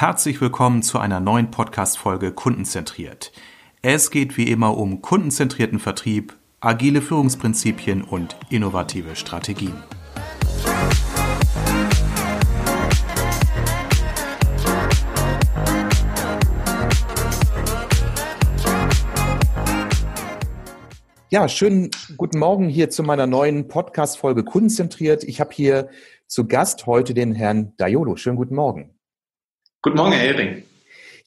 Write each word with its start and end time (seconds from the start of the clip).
Herzlich 0.00 0.40
willkommen 0.40 0.84
zu 0.84 1.00
einer 1.00 1.18
neuen 1.18 1.50
Podcast-Folge 1.50 2.30
Kundenzentriert. 2.30 3.32
Es 3.82 4.12
geht 4.12 4.36
wie 4.36 4.48
immer 4.48 4.78
um 4.78 5.02
kundenzentrierten 5.02 5.80
Vertrieb, 5.80 6.38
agile 6.60 7.02
Führungsprinzipien 7.02 8.02
und 8.04 8.36
innovative 8.48 9.16
Strategien. 9.16 9.74
Ja, 21.28 21.48
schönen 21.48 21.90
guten 22.16 22.38
Morgen 22.38 22.68
hier 22.68 22.88
zu 22.90 23.02
meiner 23.02 23.26
neuen 23.26 23.66
Podcast-Folge 23.66 24.44
Kundenzentriert. 24.44 25.24
Ich 25.24 25.40
habe 25.40 25.50
hier 25.52 25.88
zu 26.28 26.46
Gast 26.46 26.86
heute 26.86 27.14
den 27.14 27.34
Herrn 27.34 27.72
Daiolo. 27.78 28.14
Schönen 28.14 28.36
guten 28.36 28.54
Morgen. 28.54 28.94
Guten 29.80 29.96
Morgen, 29.96 30.10
Herr 30.10 30.34
Hering. 30.34 30.64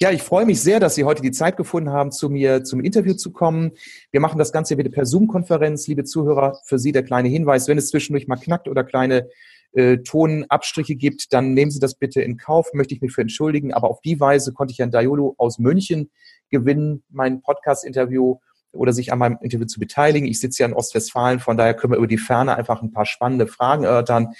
Ja, 0.01 0.11
ich 0.11 0.23
freue 0.23 0.45
mich 0.45 0.59
sehr, 0.59 0.81
dass 0.81 0.95
Sie 0.95 1.05
heute 1.05 1.21
die 1.21 1.31
Zeit 1.31 1.55
gefunden 1.55 1.91
haben, 1.91 2.11
zu 2.11 2.29
mir 2.29 2.65
zum 2.65 2.81
Interview 2.81 3.13
zu 3.13 3.31
kommen. 3.31 3.71
Wir 4.11 4.19
machen 4.19 4.37
das 4.37 4.51
Ganze 4.51 4.77
wieder 4.77 4.89
per 4.89 5.05
Zoom-Konferenz. 5.05 5.87
Liebe 5.87 6.03
Zuhörer, 6.03 6.59
für 6.65 6.77
Sie 6.77 6.91
der 6.91 7.03
kleine 7.03 7.29
Hinweis, 7.29 7.69
wenn 7.69 7.77
es 7.77 7.87
zwischendurch 7.87 8.27
mal 8.27 8.35
knackt 8.35 8.67
oder 8.67 8.83
kleine 8.83 9.29
äh, 9.71 9.99
Tonabstriche 9.99 10.95
gibt, 10.95 11.31
dann 11.31 11.53
nehmen 11.53 11.71
Sie 11.71 11.79
das 11.79 11.95
bitte 11.95 12.21
in 12.21 12.35
Kauf, 12.35 12.73
möchte 12.73 12.93
ich 12.93 12.99
mich 12.99 13.13
für 13.13 13.21
entschuldigen. 13.21 13.73
Aber 13.73 13.89
auf 13.89 14.01
die 14.01 14.19
Weise 14.19 14.51
konnte 14.51 14.73
ich 14.73 14.79
Herrn 14.79 14.91
Daiolo 14.91 15.33
aus 15.37 15.57
München 15.57 16.11
gewinnen, 16.49 17.03
mein 17.09 17.41
Podcast-Interview 17.41 18.35
oder 18.73 18.91
sich 18.91 19.13
an 19.13 19.19
meinem 19.19 19.37
Interview 19.41 19.65
zu 19.65 19.79
beteiligen. 19.79 20.27
Ich 20.27 20.41
sitze 20.41 20.63
ja 20.63 20.67
in 20.67 20.73
Ostwestfalen, 20.73 21.39
von 21.39 21.55
daher 21.55 21.73
können 21.73 21.93
wir 21.93 21.97
über 21.97 22.07
die 22.07 22.17
Ferne 22.17 22.55
einfach 22.57 22.81
ein 22.81 22.91
paar 22.91 23.05
spannende 23.05 23.47
Fragen 23.47 23.85
erörtern. 23.85 24.33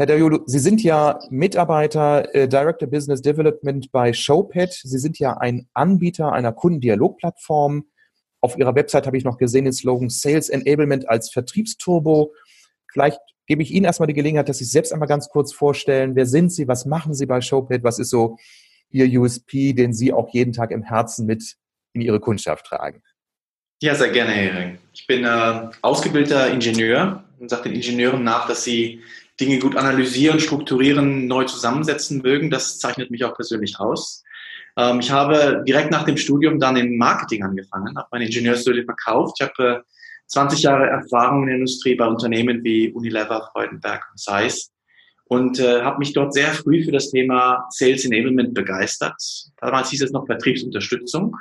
Herr 0.00 0.06
Dayolo, 0.06 0.40
Sie 0.46 0.60
sind 0.60 0.82
ja 0.82 1.18
Mitarbeiter, 1.28 2.34
äh, 2.34 2.48
Director 2.48 2.88
Business 2.88 3.20
Development 3.20 3.92
bei 3.92 4.14
Showpad. 4.14 4.72
Sie 4.72 4.98
sind 4.98 5.18
ja 5.18 5.36
ein 5.36 5.68
Anbieter 5.74 6.32
einer 6.32 6.52
Kundendialogplattform. 6.52 7.84
Auf 8.40 8.56
Ihrer 8.56 8.74
Website 8.74 9.06
habe 9.06 9.18
ich 9.18 9.24
noch 9.24 9.36
gesehen 9.36 9.64
den 9.64 9.74
Slogan 9.74 10.08
Sales 10.08 10.48
Enablement 10.48 11.06
als 11.06 11.30
Vertriebsturbo. 11.30 12.32
Vielleicht 12.90 13.20
gebe 13.44 13.62
ich 13.62 13.72
Ihnen 13.72 13.84
erstmal 13.84 14.06
die 14.06 14.14
Gelegenheit, 14.14 14.48
dass 14.48 14.56
Sie 14.56 14.64
sich 14.64 14.72
selbst 14.72 14.94
einmal 14.94 15.06
ganz 15.06 15.28
kurz 15.28 15.52
vorstellen. 15.52 16.16
Wer 16.16 16.24
sind 16.24 16.50
Sie? 16.50 16.66
Was 16.66 16.86
machen 16.86 17.12
Sie 17.12 17.26
bei 17.26 17.42
Showpad? 17.42 17.82
Was 17.84 17.98
ist 17.98 18.08
so 18.08 18.38
Ihr 18.88 19.20
USP, 19.20 19.74
den 19.74 19.92
Sie 19.92 20.14
auch 20.14 20.32
jeden 20.32 20.54
Tag 20.54 20.70
im 20.70 20.82
Herzen 20.82 21.26
mit 21.26 21.56
in 21.92 22.00
Ihre 22.00 22.20
Kundschaft 22.20 22.64
tragen? 22.64 23.02
Ja, 23.82 23.94
sehr 23.94 24.08
gerne, 24.08 24.30
Herr 24.30 24.54
Hering. 24.54 24.78
Ich 24.94 25.06
bin 25.06 25.24
äh, 25.24 25.68
ausgebildeter 25.82 26.50
Ingenieur 26.50 27.22
und 27.38 27.48
sage 27.48 27.64
den 27.64 27.74
Ingenieuren 27.74 28.22
nach, 28.22 28.46
dass 28.46 28.64
sie 28.64 29.00
Dinge 29.40 29.58
gut 29.58 29.76
analysieren, 29.76 30.38
strukturieren, 30.38 31.26
neu 31.26 31.44
zusammensetzen 31.44 32.22
mögen. 32.22 32.50
Das 32.50 32.78
zeichnet 32.78 33.10
mich 33.10 33.24
auch 33.24 33.34
persönlich 33.34 33.80
aus. 33.80 34.22
Ähm, 34.76 35.00
ich 35.00 35.10
habe 35.10 35.64
direkt 35.66 35.90
nach 35.90 36.04
dem 36.04 36.16
Studium 36.16 36.60
dann 36.60 36.76
im 36.76 36.96
Marketing 36.96 37.42
angefangen, 37.42 37.96
habe 37.96 38.08
meine 38.12 38.26
Ingenieursstudie 38.26 38.84
verkauft. 38.84 39.38
Ich 39.40 39.46
habe 39.46 39.78
äh, 39.78 39.82
20 40.26 40.62
Jahre 40.62 40.86
Erfahrung 40.86 41.42
in 41.42 41.46
der 41.46 41.56
Industrie 41.56 41.96
bei 41.96 42.06
Unternehmen 42.06 42.62
wie 42.62 42.92
Unilever, 42.92 43.50
Freudenberg 43.52 44.06
und 44.12 44.20
Zeiss 44.20 44.70
und 45.24 45.58
äh, 45.58 45.82
habe 45.82 45.98
mich 45.98 46.12
dort 46.12 46.34
sehr 46.34 46.52
früh 46.52 46.84
für 46.84 46.92
das 46.92 47.10
Thema 47.10 47.66
Sales 47.70 48.04
Enablement 48.04 48.54
begeistert. 48.54 49.20
Damals 49.60 49.90
hieß 49.90 50.02
es 50.02 50.12
noch 50.12 50.26
Vertriebsunterstützung 50.26 51.36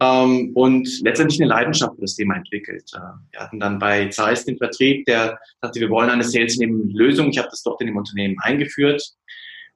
ähm, 0.00 0.52
und 0.54 0.88
letztendlich 1.02 1.40
eine 1.40 1.48
Leidenschaft 1.48 1.94
für 1.96 2.02
das 2.02 2.14
Thema 2.14 2.36
entwickelt. 2.36 2.90
Äh, 2.94 2.98
wir 3.32 3.40
hatten 3.40 3.60
dann 3.60 3.78
bei 3.78 4.08
Zeiss 4.08 4.44
den 4.44 4.56
Vertrieb, 4.56 5.06
der 5.06 5.38
sagte, 5.60 5.80
wir 5.80 5.90
wollen 5.90 6.10
eine 6.10 6.24
Sales-Lösung. 6.24 7.30
Ich 7.30 7.38
habe 7.38 7.48
das 7.50 7.62
dort 7.62 7.80
in 7.80 7.88
dem 7.88 7.96
Unternehmen 7.96 8.36
eingeführt. 8.40 9.02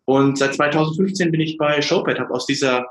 Und 0.04 0.38
seit 0.38 0.54
2015 0.54 1.30
bin 1.30 1.40
ich 1.40 1.56
bei 1.56 1.80
Showpad, 1.80 2.18
habe 2.18 2.34
aus 2.34 2.46
dieser 2.46 2.86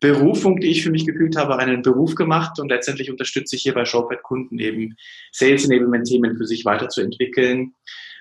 Berufung, 0.00 0.60
die 0.60 0.68
ich 0.68 0.84
für 0.84 0.90
mich 0.90 1.06
gefühlt 1.06 1.36
habe, 1.36 1.58
einen 1.58 1.82
Beruf 1.82 2.14
gemacht 2.14 2.60
und 2.60 2.68
letztendlich 2.68 3.10
unterstütze 3.10 3.56
ich 3.56 3.62
hier 3.62 3.74
bei 3.74 3.84
Showpad 3.84 4.22
Kunden 4.22 4.58
eben 4.58 4.96
Sales 5.32 5.64
Enablement 5.64 6.06
Themen 6.06 6.36
für 6.36 6.46
sich 6.46 6.64
weiterzuentwickeln. 6.64 7.74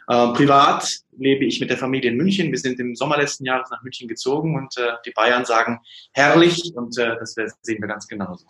Äh, 0.08 0.28
privat 0.34 1.00
lebe 1.18 1.46
ich 1.46 1.60
mit 1.60 1.70
der 1.70 1.78
Familie 1.78 2.12
in 2.12 2.18
München. 2.18 2.50
Wir 2.52 2.58
sind 2.58 2.80
im 2.80 2.96
Sommer 2.96 3.18
letzten 3.18 3.46
Jahres 3.46 3.70
nach 3.70 3.84
München 3.84 4.08
gezogen 4.08 4.56
und 4.56 4.78
äh, 4.78 4.94
die 5.06 5.12
Bayern 5.12 5.44
sagen 5.44 5.80
herrlich 6.14 6.74
und 6.76 6.98
äh, 6.98 7.18
das 7.20 7.34
sehen 7.34 7.82
wir 7.82 7.88
ganz 7.88 8.08
genauso. 8.08 8.46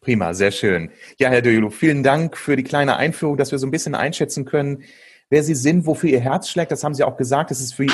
Prima, 0.00 0.34
sehr 0.34 0.50
schön. 0.50 0.90
Ja, 1.18 1.28
Herr 1.28 1.42
Döjulu, 1.42 1.70
vielen 1.70 2.02
Dank 2.02 2.36
für 2.36 2.56
die 2.56 2.64
kleine 2.64 2.96
Einführung, 2.96 3.36
dass 3.36 3.52
wir 3.52 3.58
so 3.58 3.66
ein 3.66 3.70
bisschen 3.70 3.94
einschätzen 3.94 4.44
können, 4.44 4.84
wer 5.28 5.42
Sie 5.42 5.54
sind, 5.54 5.86
wofür 5.86 6.10
Ihr 6.10 6.20
Herz 6.20 6.48
schlägt. 6.48 6.72
Das 6.72 6.84
haben 6.84 6.94
Sie 6.94 7.04
auch 7.04 7.16
gesagt. 7.16 7.50
Es 7.50 7.60
ist 7.60 7.74
für, 7.74 7.86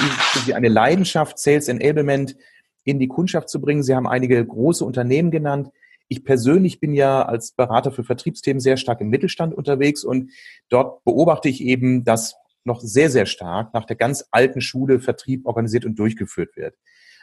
Sie 0.44 0.54
eine 0.54 0.68
Leidenschaft, 0.68 1.38
Sales 1.38 1.68
Enablement 1.68 2.36
in 2.84 2.98
die 2.98 3.08
Kundschaft 3.08 3.48
zu 3.48 3.60
bringen. 3.60 3.82
Sie 3.82 3.94
haben 3.94 4.06
einige 4.06 4.44
große 4.44 4.84
Unternehmen 4.84 5.30
genannt. 5.30 5.70
Ich 6.08 6.24
persönlich 6.24 6.80
bin 6.80 6.94
ja 6.94 7.22
als 7.22 7.52
Berater 7.52 7.90
für 7.90 8.04
Vertriebsthemen 8.04 8.60
sehr 8.60 8.78
stark 8.78 9.02
im 9.02 9.08
Mittelstand 9.08 9.54
unterwegs 9.54 10.04
und 10.04 10.30
dort 10.70 11.04
beobachte 11.04 11.50
ich 11.50 11.62
eben, 11.62 12.04
dass 12.04 12.36
noch 12.64 12.80
sehr, 12.80 13.10
sehr 13.10 13.26
stark 13.26 13.74
nach 13.74 13.84
der 13.84 13.96
ganz 13.96 14.24
alten 14.30 14.60
Schule 14.60 15.00
Vertrieb 15.00 15.46
organisiert 15.46 15.84
und 15.84 15.98
durchgeführt 15.98 16.56
wird. 16.56 16.74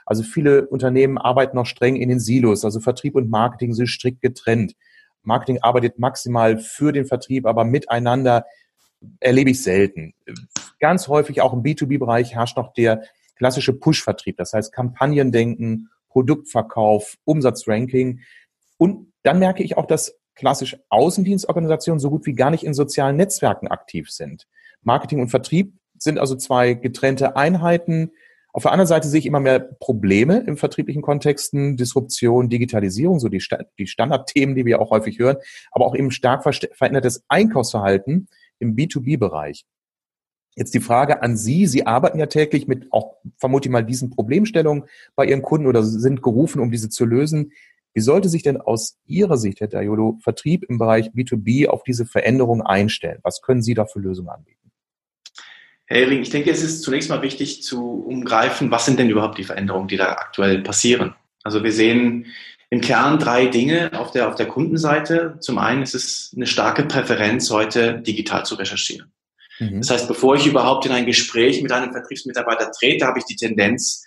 Also 0.06 0.23
viele 0.23 0.68
Unternehmen 0.68 1.18
arbeiten 1.18 1.56
noch 1.56 1.66
streng 1.66 1.96
in 1.96 2.09
den 2.09 2.19
Silos, 2.19 2.63
also 2.63 2.79
Vertrieb 2.79 3.16
und 3.16 3.29
Marketing 3.29 3.73
sind 3.73 3.88
strikt 3.88 4.22
getrennt. 4.22 4.75
Marketing 5.23 5.59
arbeitet 5.62 5.97
maximal 5.97 6.59
für 6.59 6.91
den 6.91 7.06
Vertrieb, 7.06 7.47
aber 7.47 7.63
miteinander 7.63 8.46
erlebe 9.19 9.50
ich 9.51 9.63
selten. 9.63 10.13
Ganz 10.79 11.07
häufig 11.07 11.41
auch 11.41 11.53
im 11.53 11.63
B2B-Bereich 11.63 12.35
herrscht 12.35 12.57
noch 12.57 12.73
der 12.73 13.03
klassische 13.35 13.73
Push-Vertrieb, 13.73 14.38
das 14.38 14.53
heißt 14.53 14.72
Kampagnendenken, 14.72 15.90
Produktverkauf, 16.09 17.16
Umsatzranking. 17.25 18.22
Und 18.78 19.12
dann 19.23 19.40
merke 19.40 19.63
ich 19.63 19.78
auch, 19.78 19.85
dass 19.85 20.17
klassisch 20.35 20.78
Außendienstorganisationen 20.90 22.00
so 22.00 22.09
gut 22.09 22.25
wie 22.25 22.34
gar 22.34 22.52
nicht 22.52 22.63
in 22.63 22.73
sozialen 22.73 23.16
Netzwerken 23.16 23.67
aktiv 23.67 24.09
sind. 24.09 24.47
Marketing 24.85 25.19
und 25.19 25.29
Vertrieb 25.29 25.73
sind 25.97 26.19
also 26.19 26.35
zwei 26.35 26.73
getrennte 26.73 27.35
Einheiten. 27.35 28.12
Auf 28.53 28.63
der 28.63 28.72
anderen 28.72 28.88
Seite 28.88 29.07
sehe 29.07 29.19
ich 29.19 29.25
immer 29.25 29.40
mehr 29.40 29.59
Probleme 29.59 30.44
im 30.47 30.56
vertrieblichen 30.56 31.01
Kontexten, 31.01 31.75
Disruption, 31.75 32.50
Digitalisierung, 32.50 33.19
so 33.19 33.28
die, 33.28 33.44
die 33.78 33.88
Standardthemen, 33.88 34.56
die 34.56 34.66
wir 34.66 34.81
auch 34.81 34.91
häufig 34.91 35.19
hören, 35.19 35.38
aber 35.72 35.85
auch 35.85 35.96
eben 35.96 36.12
stark 36.12 36.44
verändertes 36.44 37.25
Einkaufsverhalten 37.28 38.28
im 38.59 38.75
B2B-Bereich. 38.75 39.66
Jetzt 40.56 40.73
die 40.73 40.79
Frage 40.79 41.22
an 41.22 41.35
Sie. 41.35 41.67
Sie 41.67 41.85
arbeiten 41.85 42.17
ja 42.17 42.28
täglich 42.28 42.66
mit 42.66 42.88
auch, 42.91 43.17
vermute 43.38 43.67
ich 43.67 43.72
mal, 43.73 43.84
diesen 43.84 44.09
Problemstellungen 44.09 44.85
bei 45.16 45.25
Ihren 45.25 45.41
Kunden 45.41 45.67
oder 45.67 45.84
sind 45.84 46.22
gerufen, 46.22 46.62
um 46.62 46.72
diese 46.72 46.88
zu 46.88 47.03
lösen. 47.03 47.52
Wie 47.94 48.02
sollte 48.02 48.29
sich 48.29 48.44
denn 48.44 48.62
aus 48.62 48.97
Ihrer 49.06 49.38
Sicht, 49.38 49.59
Herr 49.59 49.67
Dayolo, 49.67 50.17
Vertrieb 50.22 50.63
im 50.63 50.78
Bereich 50.78 51.09
B2B 51.09 51.67
auf 51.67 51.84
diese 51.84 52.06
Veränderung 52.06 52.62
einstellen? 52.62 53.19
Was 53.23 53.41
können 53.41 53.62
Sie 53.62 53.73
da 53.73 53.85
für 53.85 54.00
Lösungen 54.00 54.29
anbieten? 54.29 54.55
Herr 55.88 55.97
Hering, 55.97 56.22
ich 56.22 56.31
denke, 56.31 56.50
es 56.50 56.63
ist 56.63 56.81
zunächst 56.81 57.09
mal 57.09 57.22
wichtig 57.22 57.62
zu 57.62 58.03
umgreifen, 58.06 58.72
was 58.72 58.85
sind 58.85 58.97
denn 58.97 59.09
überhaupt 59.09 59.38
die 59.38 59.44
Veränderungen, 59.44 59.88
die 59.88 59.97
da 59.97 60.13
aktuell 60.13 60.62
passieren. 60.62 61.16
Also 61.44 61.63
wir 61.63 61.72
sehen 61.72 62.25
im 62.72 62.81
Kern 62.81 63.19
drei 63.19 63.46
Dinge 63.46 63.91
auf 63.94 64.12
der, 64.12 64.28
auf 64.28 64.35
der 64.35 64.47
Kundenseite. 64.47 65.38
Zum 65.40 65.59
einen 65.59 65.84
ist 65.84 65.94
es 65.94 66.34
eine 66.35 66.47
starke 66.47 66.84
Präferenz, 66.84 67.51
heute 67.51 68.01
digital 68.01 68.46
zu 68.46 68.56
recherchieren. 68.56 69.12
Mhm. 69.59 69.78
Das 69.78 69.91
heißt, 69.91 70.07
bevor 70.07 70.35
ich 70.35 70.47
überhaupt 70.47 70.85
in 70.85 70.91
ein 70.91 71.06
Gespräch 71.06 71.62
mit 71.62 71.72
einem 71.72 71.91
Vertriebsmitarbeiter 71.91 72.72
trete, 72.72 73.06
habe 73.06 73.19
ich 73.19 73.25
die 73.25 73.35
Tendenz, 73.35 74.03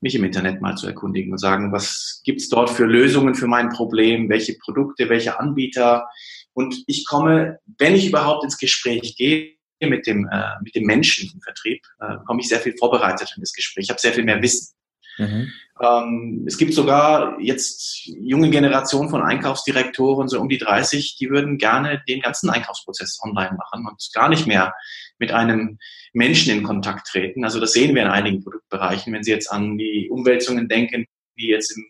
mich 0.00 0.14
im 0.14 0.22
Internet 0.22 0.60
mal 0.60 0.76
zu 0.76 0.86
erkundigen 0.86 1.32
und 1.32 1.38
sagen, 1.38 1.72
was 1.72 2.20
gibt's 2.24 2.48
dort 2.48 2.70
für 2.70 2.84
Lösungen 2.84 3.34
für 3.34 3.48
mein 3.48 3.70
Problem, 3.70 4.28
welche 4.28 4.54
Produkte, 4.54 5.08
welche 5.08 5.40
Anbieter. 5.40 6.08
Und 6.52 6.84
ich 6.86 7.04
komme, 7.04 7.58
wenn 7.78 7.96
ich 7.96 8.06
überhaupt 8.06 8.44
ins 8.44 8.58
Gespräch 8.58 9.16
gehe, 9.16 9.57
mit 9.80 10.06
dem, 10.06 10.28
äh, 10.30 10.54
mit 10.62 10.74
dem 10.74 10.84
Menschen 10.84 11.30
im 11.32 11.40
Vertrieb, 11.40 11.82
äh, 12.00 12.16
komme 12.26 12.40
ich 12.40 12.48
sehr 12.48 12.60
viel 12.60 12.76
vorbereitet 12.76 13.32
in 13.36 13.42
das 13.42 13.52
Gespräch. 13.52 13.84
Ich 13.84 13.90
habe 13.90 14.00
sehr 14.00 14.12
viel 14.12 14.24
mehr 14.24 14.42
Wissen. 14.42 14.74
Mhm. 15.18 15.52
Ähm, 15.80 16.44
es 16.46 16.58
gibt 16.58 16.74
sogar 16.74 17.38
jetzt 17.40 18.06
junge 18.06 18.50
Generationen 18.50 19.10
von 19.10 19.22
Einkaufsdirektoren, 19.22 20.28
so 20.28 20.40
um 20.40 20.48
die 20.48 20.58
30, 20.58 21.16
die 21.16 21.30
würden 21.30 21.58
gerne 21.58 22.02
den 22.08 22.20
ganzen 22.20 22.50
Einkaufsprozess 22.50 23.20
online 23.22 23.56
machen 23.56 23.86
und 23.86 24.10
gar 24.12 24.28
nicht 24.28 24.46
mehr 24.46 24.74
mit 25.18 25.32
einem 25.32 25.78
Menschen 26.12 26.52
in 26.52 26.62
Kontakt 26.62 27.08
treten. 27.08 27.44
Also 27.44 27.60
das 27.60 27.72
sehen 27.72 27.94
wir 27.94 28.02
in 28.02 28.08
einigen 28.08 28.42
Produktbereichen. 28.42 29.12
Wenn 29.12 29.22
Sie 29.22 29.30
jetzt 29.30 29.50
an 29.52 29.76
die 29.76 30.08
Umwälzungen 30.10 30.68
denken, 30.68 31.06
wie 31.34 31.50
jetzt 31.50 31.76
im 31.76 31.84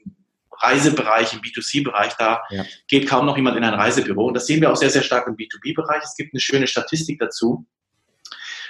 Reisebereich, 0.60 1.34
im 1.34 1.40
B2C-Bereich, 1.40 2.14
da 2.18 2.42
ja. 2.50 2.64
geht 2.88 3.08
kaum 3.08 3.26
noch 3.26 3.36
jemand 3.36 3.56
in 3.56 3.64
ein 3.64 3.74
Reisebüro. 3.74 4.26
Und 4.26 4.34
das 4.34 4.46
sehen 4.46 4.60
wir 4.60 4.72
auch 4.72 4.76
sehr, 4.76 4.90
sehr 4.90 5.02
stark 5.02 5.26
im 5.28 5.36
B2B-Bereich. 5.36 6.02
Es 6.02 6.16
gibt 6.16 6.34
eine 6.34 6.40
schöne 6.40 6.66
Statistik 6.66 7.20
dazu 7.20 7.66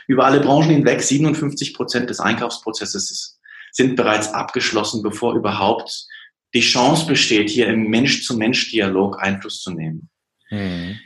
über 0.09 0.25
alle 0.25 0.41
Branchen 0.41 0.71
hinweg 0.71 1.01
57 1.01 1.75
Prozent 1.75 2.11
des 2.11 2.19
Einkaufsprozesses 2.19 3.39
sind 3.71 3.95
bereits 3.95 4.33
abgeschlossen, 4.33 5.03
bevor 5.03 5.35
überhaupt 5.35 6.07
die 6.55 6.61
Chance 6.61 7.07
besteht, 7.07 7.51
hier 7.51 7.69
im 7.69 7.89
Mensch-zu-Mensch-Dialog 7.91 9.21
Einfluss 9.21 9.61
zu 9.61 9.71
nehmen. 9.71 10.09
Mhm. 10.51 10.99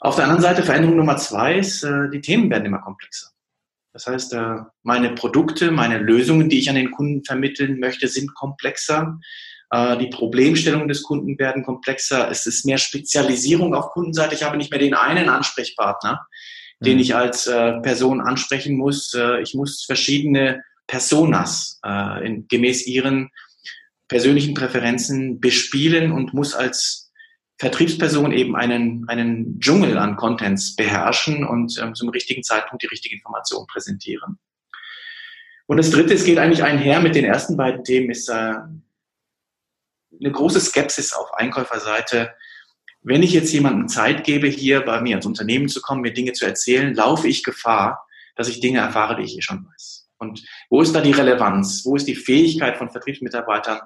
Auf 0.00 0.16
der 0.16 0.24
anderen 0.24 0.42
Seite, 0.42 0.62
Veränderung 0.62 0.96
Nummer 0.96 1.16
zwei 1.16 1.56
ist, 1.56 1.82
äh, 1.82 2.10
die 2.12 2.20
Themen 2.20 2.50
werden 2.50 2.66
immer 2.66 2.82
komplexer. 2.82 3.30
Das 3.94 4.06
heißt, 4.06 4.34
äh, 4.34 4.56
meine 4.82 5.14
Produkte, 5.14 5.70
meine 5.70 5.98
Lösungen, 5.98 6.50
die 6.50 6.58
ich 6.58 6.68
an 6.68 6.74
den 6.74 6.90
Kunden 6.90 7.24
vermitteln 7.24 7.80
möchte, 7.80 8.08
sind 8.08 8.34
komplexer. 8.34 9.18
Äh, 9.70 9.96
die 9.96 10.08
Problemstellungen 10.08 10.88
des 10.88 11.02
Kunden 11.02 11.38
werden 11.38 11.62
komplexer. 11.62 12.30
Es 12.30 12.44
ist 12.44 12.66
mehr 12.66 12.76
Spezialisierung 12.76 13.74
auf 13.74 13.90
Kundenseite. 13.92 14.34
Ich 14.34 14.42
habe 14.42 14.58
nicht 14.58 14.70
mehr 14.70 14.80
den 14.80 14.92
einen 14.92 15.30
Ansprechpartner, 15.30 16.26
den 16.80 16.94
mhm. 16.94 17.00
ich 17.00 17.14
als 17.14 17.46
äh, 17.46 17.80
Person 17.80 18.20
ansprechen 18.20 18.76
muss. 18.76 19.14
Ich 19.42 19.54
muss 19.54 19.84
verschiedene 19.84 20.62
Personas 20.86 21.80
in, 22.22 22.46
gemäß 22.48 22.86
ihren 22.86 23.30
persönlichen 24.08 24.54
Präferenzen 24.54 25.40
bespielen 25.40 26.12
und 26.12 26.34
muss 26.34 26.54
als 26.54 27.04
Vertriebsperson 27.58 28.32
eben 28.32 28.56
einen, 28.56 29.08
einen 29.08 29.60
Dschungel 29.60 29.96
an 29.96 30.16
Contents 30.16 30.76
beherrschen 30.76 31.44
und 31.44 31.78
ähm, 31.80 31.94
zum 31.94 32.08
richtigen 32.08 32.42
Zeitpunkt 32.42 32.82
die 32.82 32.88
richtige 32.88 33.14
Information 33.14 33.66
präsentieren. 33.66 34.38
Und 35.66 35.78
das 35.78 35.90
Dritte, 35.90 36.14
es 36.14 36.24
geht 36.24 36.38
eigentlich 36.38 36.62
einher 36.62 37.00
mit 37.00 37.14
den 37.14 37.24
ersten 37.24 37.56
beiden 37.56 37.84
Themen, 37.84 38.10
ist 38.10 38.28
äh, 38.28 38.32
eine 38.32 40.32
große 40.32 40.60
Skepsis 40.60 41.12
auf 41.12 41.32
Einkäuferseite. 41.34 42.34
Wenn 43.04 43.22
ich 43.22 43.32
jetzt 43.32 43.52
jemandem 43.52 43.86
Zeit 43.86 44.24
gebe, 44.24 44.48
hier 44.48 44.80
bei 44.80 45.00
mir 45.00 45.16
ins 45.16 45.26
Unternehmen 45.26 45.68
zu 45.68 45.80
kommen, 45.80 46.00
mir 46.00 46.14
Dinge 46.14 46.32
zu 46.32 46.46
erzählen, 46.46 46.94
laufe 46.94 47.28
ich 47.28 47.44
Gefahr, 47.44 48.06
dass 48.34 48.48
ich 48.48 48.60
Dinge 48.60 48.78
erfahre, 48.78 49.16
die 49.16 49.22
ich 49.22 49.36
eh 49.36 49.42
schon 49.42 49.66
weiß. 49.66 50.08
Und 50.18 50.42
wo 50.70 50.80
ist 50.80 50.94
da 50.94 51.00
die 51.00 51.12
Relevanz? 51.12 51.84
Wo 51.84 51.96
ist 51.96 52.08
die 52.08 52.14
Fähigkeit 52.14 52.78
von 52.78 52.90
Vertriebsmitarbeitern, 52.90 53.80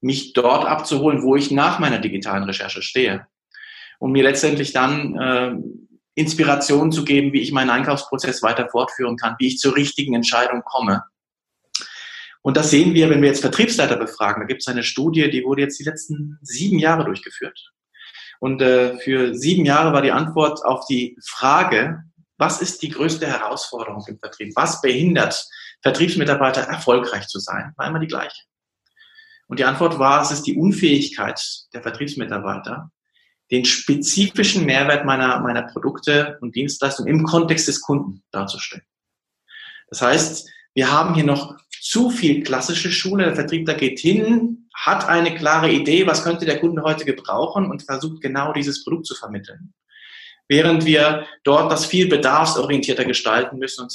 mich 0.00 0.32
dort 0.32 0.66
abzuholen, 0.66 1.22
wo 1.22 1.36
ich 1.36 1.50
nach 1.50 1.78
meiner 1.78 1.98
digitalen 1.98 2.44
Recherche 2.44 2.82
stehe. 2.82 3.26
Um 3.98 4.12
mir 4.12 4.22
letztendlich 4.22 4.72
dann 4.72 5.16
äh, 5.16 5.56
Inspiration 6.14 6.92
zu 6.92 7.04
geben, 7.04 7.32
wie 7.32 7.40
ich 7.40 7.52
meinen 7.52 7.70
Einkaufsprozess 7.70 8.42
weiter 8.42 8.68
fortführen 8.68 9.16
kann, 9.16 9.36
wie 9.38 9.48
ich 9.48 9.58
zur 9.58 9.76
richtigen 9.76 10.14
Entscheidung 10.14 10.62
komme. 10.64 11.04
Und 12.42 12.56
das 12.56 12.70
sehen 12.70 12.94
wir, 12.94 13.10
wenn 13.10 13.22
wir 13.22 13.28
jetzt 13.28 13.40
Vertriebsleiter 13.40 13.96
befragen. 13.96 14.42
Da 14.42 14.46
gibt 14.46 14.62
es 14.62 14.68
eine 14.68 14.82
Studie, 14.82 15.30
die 15.30 15.44
wurde 15.44 15.62
jetzt 15.62 15.78
die 15.78 15.84
letzten 15.84 16.38
sieben 16.42 16.78
Jahre 16.78 17.04
durchgeführt. 17.04 17.72
Und 18.40 18.60
äh, 18.62 18.96
für 18.98 19.34
sieben 19.34 19.64
Jahre 19.64 19.92
war 19.92 20.02
die 20.02 20.12
Antwort 20.12 20.64
auf 20.64 20.86
die 20.86 21.16
Frage, 21.24 22.02
was 22.38 22.60
ist 22.60 22.82
die 22.82 22.90
größte 22.90 23.26
Herausforderung 23.26 24.04
im 24.08 24.18
Vertrieb? 24.18 24.52
Was 24.56 24.80
behindert 24.82 25.46
Vertriebsmitarbeiter 25.82 26.62
erfolgreich 26.62 27.26
zu 27.28 27.38
sein? 27.38 27.72
War 27.76 27.88
immer 27.88 27.98
die 27.98 28.06
gleiche. 28.06 28.42
Und 29.48 29.58
die 29.58 29.64
Antwort 29.64 29.98
war, 29.98 30.22
es 30.22 30.30
ist 30.30 30.42
die 30.42 30.56
Unfähigkeit 30.56 31.40
der 31.72 31.82
Vertriebsmitarbeiter, 31.82 32.90
den 33.50 33.64
spezifischen 33.64 34.64
Mehrwert 34.64 35.04
meiner, 35.04 35.40
meiner 35.40 35.62
Produkte 35.62 36.36
und 36.40 36.56
Dienstleistungen 36.56 37.08
im 37.08 37.24
Kontext 37.24 37.68
des 37.68 37.80
Kunden 37.80 38.24
darzustellen. 38.32 38.84
Das 39.88 40.02
heißt, 40.02 40.50
wir 40.74 40.90
haben 40.90 41.14
hier 41.14 41.24
noch 41.24 41.56
zu 41.88 42.10
viel 42.10 42.42
klassische 42.42 42.90
Schule. 42.90 43.24
Der 43.24 43.34
Vertriebler 43.34 43.74
geht 43.74 43.98
hin, 43.98 44.68
hat 44.74 45.08
eine 45.08 45.34
klare 45.34 45.70
Idee, 45.70 46.06
was 46.06 46.24
könnte 46.24 46.44
der 46.44 46.58
Kunde 46.58 46.82
heute 46.82 47.04
gebrauchen 47.04 47.70
und 47.70 47.82
versucht 47.82 48.20
genau 48.20 48.52
dieses 48.52 48.82
Produkt 48.82 49.06
zu 49.06 49.14
vermitteln. 49.14 49.72
Während 50.48 50.84
wir 50.84 51.26
dort 51.44 51.70
das 51.70 51.86
viel 51.86 52.08
bedarfsorientierter 52.08 53.04
gestalten 53.04 53.58
müssen 53.58 53.82
und 53.82 53.92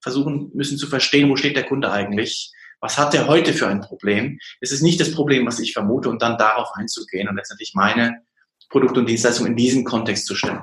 versuchen 0.00 0.50
müssen 0.54 0.78
zu 0.78 0.86
verstehen, 0.86 1.28
wo 1.28 1.36
steht 1.36 1.56
der 1.56 1.64
Kunde 1.64 1.90
eigentlich 1.90 2.52
was 2.80 2.96
hat 2.96 3.12
der 3.12 3.26
heute 3.26 3.52
für 3.52 3.66
ein 3.66 3.80
Problem? 3.80 4.38
Es 4.60 4.72
ist 4.72 4.82
nicht 4.82 5.00
das 5.00 5.12
Problem, 5.12 5.46
was 5.46 5.58
ich 5.58 5.72
vermute, 5.72 6.08
und 6.08 6.22
dann 6.22 6.38
darauf 6.38 6.68
einzugehen 6.74 7.28
und 7.28 7.36
letztendlich 7.36 7.72
meine 7.74 8.22
Produkte 8.70 9.00
und 9.00 9.08
Dienstleistungen 9.08 9.52
in 9.52 9.56
diesen 9.56 9.84
Kontext 9.84 10.26
zu 10.26 10.34
stellen. 10.34 10.62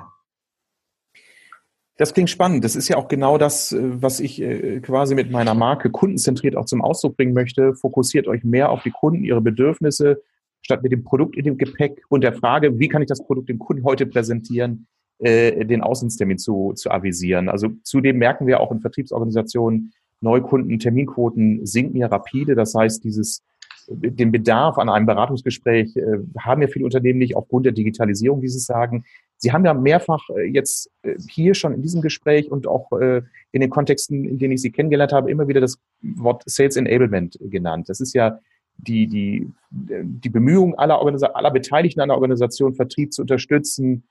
Das 1.98 2.12
klingt 2.12 2.28
spannend. 2.28 2.62
Das 2.62 2.76
ist 2.76 2.88
ja 2.88 2.96
auch 2.98 3.08
genau 3.08 3.38
das, 3.38 3.72
äh, 3.72 3.78
was 4.02 4.20
ich 4.20 4.40
äh, 4.40 4.80
quasi 4.80 5.14
mit 5.14 5.30
meiner 5.30 5.54
Marke 5.54 5.90
kundenzentriert 5.90 6.56
auch 6.56 6.66
zum 6.66 6.82
Ausdruck 6.82 7.16
bringen 7.16 7.34
möchte. 7.34 7.74
Fokussiert 7.74 8.28
euch 8.28 8.44
mehr 8.44 8.70
auf 8.70 8.82
die 8.82 8.90
Kunden, 8.90 9.24
ihre 9.24 9.40
Bedürfnisse, 9.40 10.22
statt 10.62 10.82
mit 10.82 10.92
dem 10.92 11.04
Produkt 11.04 11.36
in 11.36 11.44
dem 11.44 11.58
Gepäck 11.58 12.02
und 12.08 12.22
der 12.22 12.34
Frage, 12.34 12.78
wie 12.78 12.88
kann 12.88 13.02
ich 13.02 13.08
das 13.08 13.24
Produkt 13.24 13.48
dem 13.48 13.58
Kunden 13.58 13.84
heute 13.84 14.04
präsentieren, 14.06 14.86
äh, 15.18 15.64
den 15.64 15.80
Auslandstermin 15.80 16.38
zu, 16.38 16.74
zu 16.74 16.90
avisieren. 16.90 17.48
Also 17.48 17.70
zudem 17.82 18.18
merken 18.18 18.46
wir 18.46 18.60
auch 18.60 18.70
in 18.72 18.80
Vertriebsorganisationen, 18.80 19.92
Neukunden, 20.20 20.78
Terminquoten 20.78 21.64
sinken 21.64 21.98
ja 21.98 22.08
rapide. 22.08 22.54
Das 22.54 22.74
heißt, 22.74 23.04
dieses, 23.04 23.42
den 23.88 24.32
Bedarf 24.32 24.78
an 24.78 24.88
einem 24.88 25.06
Beratungsgespräch 25.06 25.96
äh, 25.96 26.18
haben 26.38 26.60
ja 26.60 26.68
viele 26.68 26.84
Unternehmen 26.84 27.18
nicht 27.18 27.36
aufgrund 27.36 27.64
der 27.64 27.72
Digitalisierung, 27.72 28.42
wie 28.42 28.48
Sie 28.48 28.58
sagen. 28.58 29.04
Sie 29.38 29.52
haben 29.52 29.64
ja 29.64 29.74
mehrfach 29.74 30.28
äh, 30.30 30.44
jetzt 30.44 30.90
äh, 31.02 31.16
hier 31.28 31.54
schon 31.54 31.74
in 31.74 31.82
diesem 31.82 32.00
Gespräch 32.00 32.50
und 32.50 32.66
auch 32.66 32.90
äh, 32.92 33.22
in 33.52 33.60
den 33.60 33.70
Kontexten, 33.70 34.24
in 34.24 34.38
denen 34.38 34.54
ich 34.54 34.62
Sie 34.62 34.70
kennengelernt 34.70 35.12
habe, 35.12 35.30
immer 35.30 35.48
wieder 35.48 35.60
das 35.60 35.78
Wort 36.00 36.42
Sales 36.46 36.76
Enablement 36.76 37.38
genannt. 37.40 37.88
Das 37.88 38.00
ist 38.00 38.14
ja 38.14 38.38
die, 38.78 39.06
die, 39.06 39.50
die 39.70 40.28
Bemühung 40.28 40.74
aller, 40.74 41.00
aller 41.00 41.50
Beteiligten 41.50 42.00
einer 42.00 42.14
Organisation, 42.14 42.74
Vertrieb 42.74 43.12
zu 43.12 43.22
unterstützen, 43.22 44.04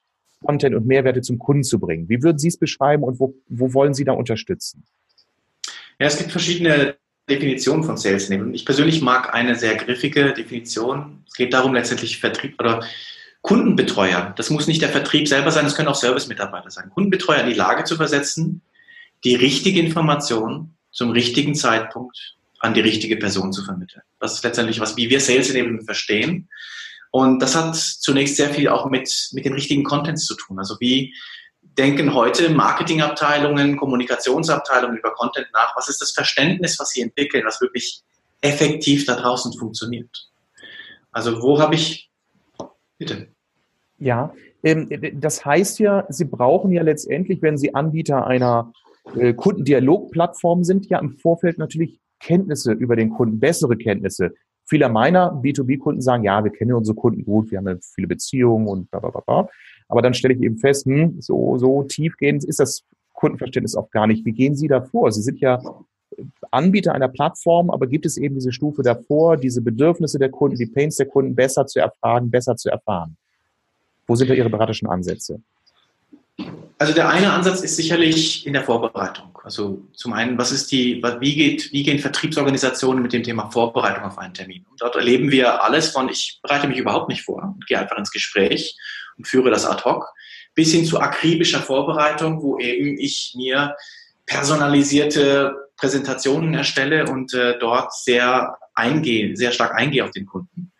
Content 0.43 0.75
und 0.75 0.85
Mehrwerte 0.85 1.21
zum 1.21 1.39
Kunden 1.39 1.63
zu 1.63 1.79
bringen. 1.79 2.09
Wie 2.09 2.21
würden 2.21 2.37
Sie 2.37 2.47
es 2.47 2.57
beschreiben 2.57 3.03
und 3.03 3.19
wo, 3.19 3.35
wo 3.47 3.73
wollen 3.73 3.93
Sie 3.93 4.05
da 4.05 4.13
unterstützen? 4.13 4.83
Ja, 5.99 6.07
es 6.07 6.17
gibt 6.17 6.31
verschiedene 6.31 6.95
Definitionen 7.29 7.83
von 7.83 7.97
Sales 7.97 8.27
Enablement. 8.29 8.55
Ich 8.55 8.65
persönlich 8.65 9.01
mag 9.01 9.33
eine 9.33 9.55
sehr 9.55 9.75
griffige 9.75 10.33
Definition. 10.33 11.23
Es 11.27 11.33
geht 11.33 11.53
darum, 11.53 11.73
letztendlich 11.73 12.19
Vertrieb 12.19 12.59
oder 12.59 12.83
Kundenbetreuer. 13.45 14.33
Das 14.37 14.49
muss 14.49 14.65
nicht 14.65 14.81
der 14.81 14.89
Vertrieb 14.89 15.27
selber 15.27 15.51
sein, 15.51 15.65
das 15.65 15.75
können 15.75 15.87
auch 15.87 15.95
Service-Mitarbeiter 15.95 16.71
sein. 16.71 16.89
Kundenbetreuer 16.89 17.41
in 17.41 17.49
die 17.49 17.53
Lage 17.53 17.83
zu 17.83 17.95
versetzen, 17.95 18.63
die 19.23 19.35
richtige 19.35 19.79
Information 19.79 20.73
zum 20.91 21.11
richtigen 21.11 21.53
Zeitpunkt 21.53 22.35
an 22.59 22.73
die 22.73 22.81
richtige 22.81 23.17
Person 23.17 23.53
zu 23.53 23.63
vermitteln. 23.63 24.01
Das 24.19 24.33
ist 24.33 24.43
letztendlich 24.43 24.79
was, 24.79 24.97
wie 24.97 25.11
wir 25.11 25.19
Sales 25.19 25.51
Enablement 25.51 25.85
verstehen. 25.85 26.49
Und 27.11 27.39
das 27.39 27.55
hat 27.55 27.75
zunächst 27.75 28.35
sehr 28.35 28.49
viel 28.49 28.67
auch 28.67 28.89
mit, 28.89 29.29
mit 29.33 29.45
den 29.45 29.53
richtigen 29.53 29.83
Contents 29.83 30.25
zu 30.25 30.35
tun. 30.35 30.57
Also 30.57 30.77
wie 30.79 31.13
denken 31.61 32.15
heute 32.15 32.49
Marketingabteilungen, 32.49 33.77
Kommunikationsabteilungen 33.77 34.97
über 34.97 35.13
Content 35.13 35.47
nach. 35.53 35.75
Was 35.75 35.87
ist 35.87 36.01
das 36.01 36.13
Verständnis, 36.13 36.79
was 36.79 36.89
sie 36.89 37.01
entwickeln, 37.01 37.45
was 37.45 37.61
wirklich 37.61 38.01
effektiv 38.41 39.05
da 39.05 39.15
draußen 39.15 39.53
funktioniert? 39.53 40.29
Also 41.11 41.43
wo 41.43 41.59
habe 41.59 41.75
ich, 41.75 42.09
bitte. 42.97 43.34
Ja, 43.97 44.33
ähm, 44.63 44.89
das 45.15 45.45
heißt 45.45 45.79
ja, 45.79 46.05
Sie 46.09 46.25
brauchen 46.25 46.71
ja 46.71 46.83
letztendlich, 46.83 47.41
wenn 47.41 47.57
Sie 47.57 47.73
Anbieter 47.73 48.27
einer 48.27 48.73
äh, 49.15 49.33
Kundendialogplattform 49.33 50.63
sind, 50.63 50.87
ja 50.89 50.99
im 50.99 51.11
Vorfeld 51.11 51.57
natürlich 51.57 51.99
Kenntnisse 52.19 52.73
über 52.73 52.95
den 52.95 53.11
Kunden, 53.11 53.39
bessere 53.39 53.77
Kenntnisse. 53.77 54.31
Viele 54.67 54.89
meiner 54.89 55.31
B2B-Kunden 55.31 56.01
sagen, 56.01 56.23
ja, 56.23 56.43
wir 56.43 56.51
kennen 56.51 56.73
unsere 56.73 56.95
Kunden 56.95 57.23
gut, 57.23 57.51
wir 57.51 57.59
haben 57.59 57.67
ja 57.67 57.75
viele 57.93 58.07
Beziehungen 58.07 58.67
und 58.67 58.89
bla 58.89 58.99
bla 58.99 59.11
bla. 59.11 59.21
bla. 59.21 59.49
Aber 59.87 60.01
dann 60.01 60.15
stelle 60.15 60.33
ich 60.33 60.41
eben 60.41 60.57
fest, 60.57 60.85
hm, 60.85 61.21
so, 61.21 61.57
so 61.57 61.83
tiefgehend 61.83 62.43
ist 62.43 62.59
das 62.59 62.83
Kundenverständnis 63.13 63.75
auch 63.75 63.91
gar 63.91 64.07
nicht. 64.07 64.25
Wie 64.25 64.31
gehen 64.31 64.55
Sie 64.55 64.67
davor? 64.67 65.11
Sie 65.11 65.21
sind 65.21 65.39
ja 65.39 65.61
Anbieter 66.51 66.93
einer 66.93 67.07
Plattform, 67.07 67.69
aber 67.69 67.87
gibt 67.87 68.05
es 68.05 68.17
eben 68.17 68.35
diese 68.35 68.51
Stufe 68.51 68.81
davor, 68.81 69.37
diese 69.37 69.61
Bedürfnisse 69.61 70.17
der 70.17 70.29
Kunden, 70.29 70.57
die 70.57 70.65
Pains 70.65 70.95
der 70.95 71.05
Kunden 71.05 71.35
besser 71.35 71.67
zu 71.67 71.79
erfragen, 71.79 72.31
besser 72.31 72.55
zu 72.55 72.69
erfahren? 72.69 73.17
Wo 74.07 74.15
sind 74.15 74.29
da 74.29 74.33
Ihre 74.33 74.49
beratischen 74.49 74.87
Ansätze? 74.87 75.41
Also 76.77 76.93
der 76.93 77.07
eine 77.07 77.31
Ansatz 77.31 77.61
ist 77.61 77.77
sicherlich 77.77 78.45
in 78.45 78.53
der 78.53 78.63
Vorbereitung. 78.63 79.39
Also 79.43 79.81
zum 79.93 80.11
einen, 80.11 80.37
was 80.37 80.51
ist 80.51 80.71
die, 80.71 81.01
wie 81.19 81.35
geht, 81.35 81.71
wie 81.71 81.83
gehen 81.83 81.99
Vertriebsorganisationen 81.99 83.01
mit 83.01 83.13
dem 83.13 83.23
Thema 83.23 83.49
Vorbereitung 83.49 84.03
auf 84.03 84.17
einen 84.17 84.33
Termin? 84.33 84.65
Und 84.69 84.81
dort 84.81 84.95
erleben 84.95 85.31
wir 85.31 85.63
alles 85.63 85.89
von, 85.89 86.09
ich 86.09 86.39
bereite 86.43 86.67
mich 86.67 86.77
überhaupt 86.77 87.07
nicht 87.07 87.23
vor 87.23 87.41
und 87.55 87.65
gehe 87.67 87.79
einfach 87.79 87.97
ins 87.97 88.11
Gespräch 88.11 88.77
und 89.17 89.27
führe 89.27 89.49
das 89.49 89.65
ad 89.65 89.83
hoc, 89.85 90.11
bis 90.53 90.71
hin 90.71 90.85
zu 90.85 90.99
akribischer 90.99 91.59
Vorbereitung, 91.59 92.41
wo 92.41 92.59
eben 92.59 92.97
ich 92.97 93.33
mir 93.37 93.75
personalisierte 94.25 95.55
Präsentationen 95.77 96.53
erstelle 96.53 97.05
und 97.09 97.33
äh, 97.33 97.57
dort 97.59 97.93
sehr 97.93 98.57
eingehe, 98.73 99.37
sehr 99.37 99.51
stark 99.51 99.75
eingehe 99.75 100.03
auf 100.03 100.11
den 100.11 100.25
Kunden. 100.25 100.71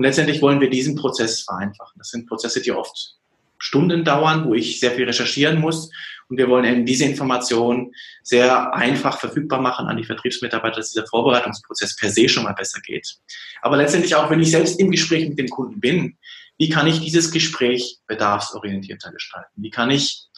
Und 0.00 0.04
letztendlich 0.04 0.40
wollen 0.40 0.62
wir 0.62 0.70
diesen 0.70 0.96
Prozess 0.96 1.42
vereinfachen. 1.42 1.98
Das 1.98 2.08
sind 2.08 2.26
Prozesse, 2.26 2.62
die 2.62 2.72
oft 2.72 3.18
Stunden 3.58 4.02
dauern, 4.02 4.46
wo 4.46 4.54
ich 4.54 4.80
sehr 4.80 4.92
viel 4.92 5.04
recherchieren 5.04 5.60
muss. 5.60 5.90
Und 6.30 6.38
wir 6.38 6.48
wollen 6.48 6.64
eben 6.64 6.86
diese 6.86 7.04
Information 7.04 7.92
sehr 8.22 8.72
einfach 8.72 9.18
verfügbar 9.18 9.60
machen 9.60 9.88
an 9.88 9.98
die 9.98 10.04
Vertriebsmitarbeiter, 10.04 10.76
dass 10.76 10.92
dieser 10.92 11.06
Vorbereitungsprozess 11.06 11.96
per 11.96 12.08
se 12.08 12.30
schon 12.30 12.44
mal 12.44 12.54
besser 12.54 12.80
geht. 12.80 13.14
Aber 13.60 13.76
letztendlich 13.76 14.14
auch, 14.14 14.30
wenn 14.30 14.40
ich 14.40 14.50
selbst 14.50 14.80
im 14.80 14.90
Gespräch 14.90 15.28
mit 15.28 15.38
dem 15.38 15.50
Kunden 15.50 15.80
bin, 15.80 16.16
wie 16.56 16.70
kann 16.70 16.86
ich 16.86 17.00
dieses 17.00 17.30
Gespräch 17.30 17.98
bedarfsorientierter 18.06 19.12
gestalten? 19.12 19.52
Wie 19.56 19.68
kann 19.68 19.90
ich, 19.90 20.28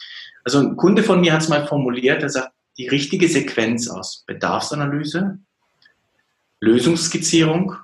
also 0.43 0.59
ein 0.59 0.75
Kunde 0.75 1.03
von 1.03 1.21
mir 1.21 1.31
hat 1.31 1.41
es 1.41 1.47
mal 1.47 1.65
formuliert, 1.65 2.21
er 2.21 2.27
sagt, 2.27 2.51
die 2.77 2.89
richtige 2.89 3.29
Sequenz 3.29 3.87
aus 3.87 4.25
Bedarfsanalyse, 4.27 5.39
Lösungsskizzierung 6.59 7.77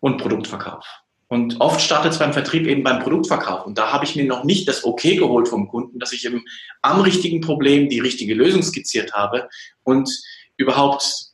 und 0.00 0.18
Produktverkauf. 0.18 0.84
Und 1.32 1.62
oft 1.62 1.80
startet 1.80 2.12
es 2.12 2.18
beim 2.18 2.34
Vertrieb 2.34 2.66
eben 2.66 2.82
beim 2.82 2.98
Produktverkauf. 2.98 3.64
Und 3.64 3.78
da 3.78 3.90
habe 3.90 4.04
ich 4.04 4.16
mir 4.16 4.26
noch 4.26 4.44
nicht 4.44 4.68
das 4.68 4.84
Okay 4.84 5.16
geholt 5.16 5.48
vom 5.48 5.66
Kunden, 5.66 5.98
dass 5.98 6.12
ich 6.12 6.26
eben 6.26 6.44
am 6.82 7.00
richtigen 7.00 7.40
Problem 7.40 7.88
die 7.88 8.00
richtige 8.00 8.34
Lösung 8.34 8.62
skizziert 8.62 9.14
habe 9.14 9.48
und 9.82 10.10
überhaupt 10.58 11.32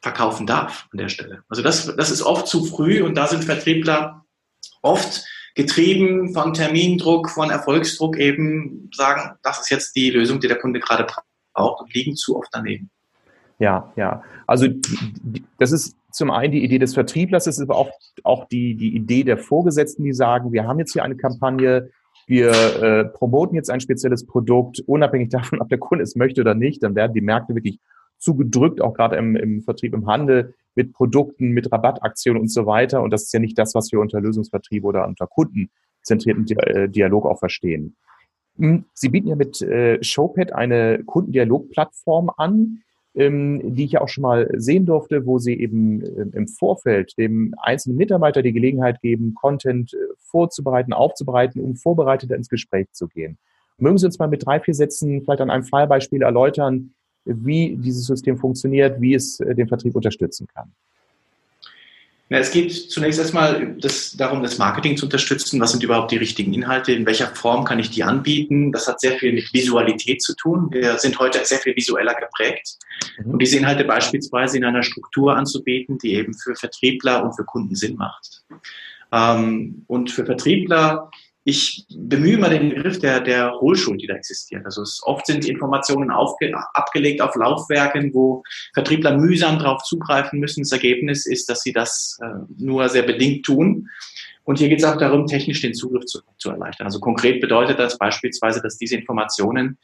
verkaufen 0.00 0.46
darf 0.46 0.88
an 0.92 0.96
der 0.96 1.10
Stelle. 1.10 1.42
Also 1.50 1.60
das, 1.60 1.94
das 1.94 2.10
ist 2.10 2.22
oft 2.22 2.46
zu 2.46 2.64
früh 2.64 3.02
und 3.02 3.16
da 3.16 3.26
sind 3.26 3.44
Vertriebler 3.44 4.24
oft 4.80 5.26
getrieben 5.54 6.32
von 6.32 6.54
Termindruck, 6.54 7.28
von 7.28 7.50
Erfolgsdruck 7.50 8.16
eben 8.16 8.88
sagen, 8.94 9.36
das 9.42 9.60
ist 9.60 9.68
jetzt 9.68 9.94
die 9.94 10.08
Lösung, 10.08 10.40
die 10.40 10.48
der 10.48 10.58
Kunde 10.58 10.80
gerade 10.80 11.06
braucht 11.52 11.82
und 11.82 11.92
liegen 11.92 12.16
zu 12.16 12.38
oft 12.38 12.48
daneben. 12.50 12.88
Ja, 13.58 13.92
ja. 13.96 14.24
Also 14.46 14.68
das 15.58 15.72
ist 15.72 15.94
zum 16.14 16.30
einen 16.30 16.52
die 16.52 16.62
Idee 16.62 16.78
des 16.78 16.94
Vertrieblers, 16.94 17.48
es 17.48 17.58
ist 17.58 17.64
aber 17.64 17.76
auch, 17.76 17.90
auch 18.22 18.46
die, 18.46 18.76
die 18.76 18.94
Idee 18.94 19.24
der 19.24 19.36
Vorgesetzten, 19.36 20.04
die 20.04 20.12
sagen, 20.12 20.52
wir 20.52 20.64
haben 20.64 20.78
jetzt 20.78 20.92
hier 20.92 21.02
eine 21.02 21.16
Kampagne, 21.16 21.90
wir 22.28 22.52
äh, 22.52 23.04
promoten 23.06 23.56
jetzt 23.56 23.68
ein 23.68 23.80
spezielles 23.80 24.24
Produkt, 24.24 24.80
unabhängig 24.86 25.28
davon, 25.30 25.60
ob 25.60 25.68
der 25.68 25.78
Kunde 25.78 26.04
es 26.04 26.14
möchte 26.14 26.40
oder 26.40 26.54
nicht, 26.54 26.84
dann 26.84 26.94
werden 26.94 27.14
die 27.14 27.20
Märkte 27.20 27.56
wirklich 27.56 27.80
zugedrückt, 28.18 28.80
auch 28.80 28.94
gerade 28.94 29.16
im, 29.16 29.34
im 29.34 29.62
Vertrieb, 29.62 29.92
im 29.92 30.06
Handel, 30.06 30.54
mit 30.76 30.92
Produkten, 30.92 31.50
mit 31.50 31.72
Rabattaktionen 31.72 32.42
und 32.42 32.48
so 32.48 32.64
weiter. 32.64 33.02
Und 33.02 33.10
das 33.10 33.24
ist 33.24 33.32
ja 33.32 33.40
nicht 33.40 33.58
das, 33.58 33.74
was 33.74 33.90
wir 33.90 33.98
unter 33.98 34.20
Lösungsvertrieb 34.20 34.84
oder 34.84 35.08
unter 35.08 35.26
kundenzentrierten 35.26 36.46
äh, 36.58 36.88
Dialog 36.88 37.26
auch 37.26 37.40
verstehen. 37.40 37.96
Hm, 38.56 38.84
Sie 38.94 39.08
bieten 39.08 39.28
ja 39.28 39.34
mit 39.34 39.60
äh, 39.62 40.02
Showpad 40.02 40.52
eine 40.52 41.02
Kundendialogplattform 41.04 42.30
an, 42.36 42.82
ähm, 43.14 43.74
die 43.74 43.84
ich 43.84 43.92
ja 43.92 44.00
auch 44.00 44.08
schon 44.08 44.22
mal 44.22 44.48
sehen 44.56 44.86
durfte, 44.86 45.26
wo 45.26 45.38
Sie 45.38 45.54
eben 45.54 46.02
ähm, 46.02 46.32
im 46.34 46.48
Vorfeld 46.48 47.16
dem 47.16 47.54
einzelnen 47.58 47.96
Mitarbeiter 47.96 48.42
die 48.42 48.52
Gelegenheit 48.52 49.00
geben, 49.00 49.34
Content 49.34 49.94
äh, 49.94 49.96
vorzubereiten, 50.18 50.92
aufzubereiten, 50.92 51.60
um 51.60 51.76
vorbereiteter 51.76 52.34
ins 52.34 52.48
Gespräch 52.48 52.88
zu 52.92 53.08
gehen. 53.08 53.38
Mögen 53.78 53.98
Sie 53.98 54.06
uns 54.06 54.18
mal 54.18 54.28
mit 54.28 54.44
drei, 54.44 54.60
vier 54.60 54.74
Sätzen 54.74 55.22
vielleicht 55.22 55.40
an 55.40 55.50
einem 55.50 55.64
Fallbeispiel 55.64 56.22
erläutern, 56.22 56.94
wie 57.24 57.76
dieses 57.76 58.06
System 58.06 58.36
funktioniert, 58.36 59.00
wie 59.00 59.14
es 59.14 59.40
äh, 59.40 59.54
den 59.54 59.68
Vertrieb 59.68 59.94
unterstützen 59.96 60.46
kann. 60.46 60.72
Ja, 62.30 62.38
es 62.38 62.50
geht 62.50 62.72
zunächst 62.90 63.18
erstmal 63.18 63.76
das, 63.78 64.12
darum, 64.12 64.42
das 64.42 64.56
Marketing 64.56 64.96
zu 64.96 65.04
unterstützen. 65.06 65.60
Was 65.60 65.72
sind 65.72 65.82
überhaupt 65.82 66.10
die 66.10 66.16
richtigen 66.16 66.54
Inhalte? 66.54 66.92
In 66.92 67.04
welcher 67.04 67.26
Form 67.26 67.64
kann 67.64 67.78
ich 67.78 67.90
die 67.90 68.02
anbieten? 68.02 68.72
Das 68.72 68.88
hat 68.88 69.00
sehr 69.00 69.18
viel 69.18 69.34
mit 69.34 69.52
Visualität 69.52 70.22
zu 70.22 70.34
tun. 70.34 70.68
Wir 70.70 70.96
sind 70.96 71.18
heute 71.18 71.44
sehr 71.44 71.58
viel 71.58 71.76
visueller 71.76 72.14
geprägt. 72.14 72.78
Mhm. 73.18 73.32
Und 73.32 73.42
diese 73.42 73.58
Inhalte 73.58 73.84
beispielsweise 73.84 74.56
in 74.56 74.64
einer 74.64 74.82
Struktur 74.82 75.36
anzubieten, 75.36 75.98
die 75.98 76.14
eben 76.14 76.32
für 76.32 76.54
Vertriebler 76.54 77.22
und 77.22 77.34
für 77.34 77.44
Kunden 77.44 77.74
Sinn 77.74 77.96
macht. 77.96 78.42
Ähm, 79.12 79.84
und 79.86 80.10
für 80.10 80.24
Vertriebler 80.24 81.10
ich 81.46 81.84
bemühe 81.94 82.38
mal 82.38 82.48
den 82.48 82.70
Begriff 82.70 82.98
der, 82.98 83.20
der 83.20 83.52
Hohlschuld, 83.60 84.00
die 84.00 84.06
da 84.06 84.14
existiert. 84.14 84.64
Also 84.64 84.80
es, 84.80 85.02
oft 85.04 85.26
sind 85.26 85.44
Informationen 85.44 86.10
aufge, 86.10 86.52
abgelegt 86.72 87.20
auf 87.20 87.36
Laufwerken, 87.36 88.14
wo 88.14 88.42
Vertriebler 88.72 89.16
mühsam 89.18 89.58
darauf 89.58 89.82
zugreifen 89.82 90.40
müssen. 90.40 90.62
Das 90.62 90.72
Ergebnis 90.72 91.26
ist, 91.26 91.50
dass 91.50 91.60
sie 91.60 91.72
das 91.72 92.18
äh, 92.22 92.26
nur 92.56 92.88
sehr 92.88 93.02
bedingt 93.02 93.44
tun. 93.44 93.90
Und 94.44 94.58
hier 94.58 94.70
geht 94.70 94.78
es 94.78 94.84
auch 94.86 94.96
darum, 94.96 95.26
technisch 95.26 95.60
den 95.60 95.74
Zugriff 95.74 96.06
zu, 96.06 96.20
zu 96.38 96.50
erleichtern. 96.50 96.86
Also 96.86 96.98
konkret 96.98 97.42
bedeutet 97.42 97.78
das 97.78 97.98
beispielsweise, 97.98 98.62
dass 98.62 98.78
diese 98.78 98.96
Informationen 98.96 99.76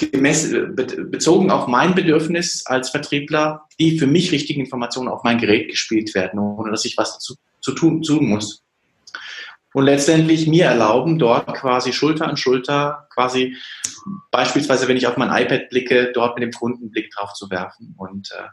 gemessen, 0.00 0.76
äh, 0.76 1.04
bezogen 1.04 1.52
auf 1.52 1.68
mein 1.68 1.94
Bedürfnis 1.94 2.66
als 2.66 2.90
Vertriebler, 2.90 3.62
die 3.78 3.96
für 3.96 4.08
mich 4.08 4.32
richtigen 4.32 4.62
Informationen 4.62 5.08
auf 5.08 5.22
mein 5.22 5.38
Gerät 5.38 5.70
gespielt 5.70 6.16
werden, 6.16 6.40
ohne 6.40 6.72
dass 6.72 6.84
ich 6.84 6.98
was 6.98 7.12
dazu 7.14 7.36
zu 7.60 7.72
tun, 7.72 8.02
tun 8.02 8.28
muss 8.28 8.65
und 9.74 9.84
letztendlich 9.84 10.46
mir 10.46 10.66
erlauben, 10.66 11.18
dort 11.18 11.54
quasi 11.54 11.92
Schulter 11.92 12.26
an 12.28 12.36
Schulter, 12.36 13.08
quasi 13.12 13.56
beispielsweise, 14.30 14.88
wenn 14.88 14.96
ich 14.96 15.06
auf 15.06 15.16
mein 15.16 15.30
iPad 15.30 15.68
blicke, 15.68 16.12
dort 16.12 16.38
mit 16.38 16.42
dem 16.42 16.52
Kunden 16.52 16.90
Blick 16.90 17.10
drauf 17.10 17.32
zu 17.34 17.50
werfen 17.50 17.94
und 17.96 18.30
äh, 18.32 18.48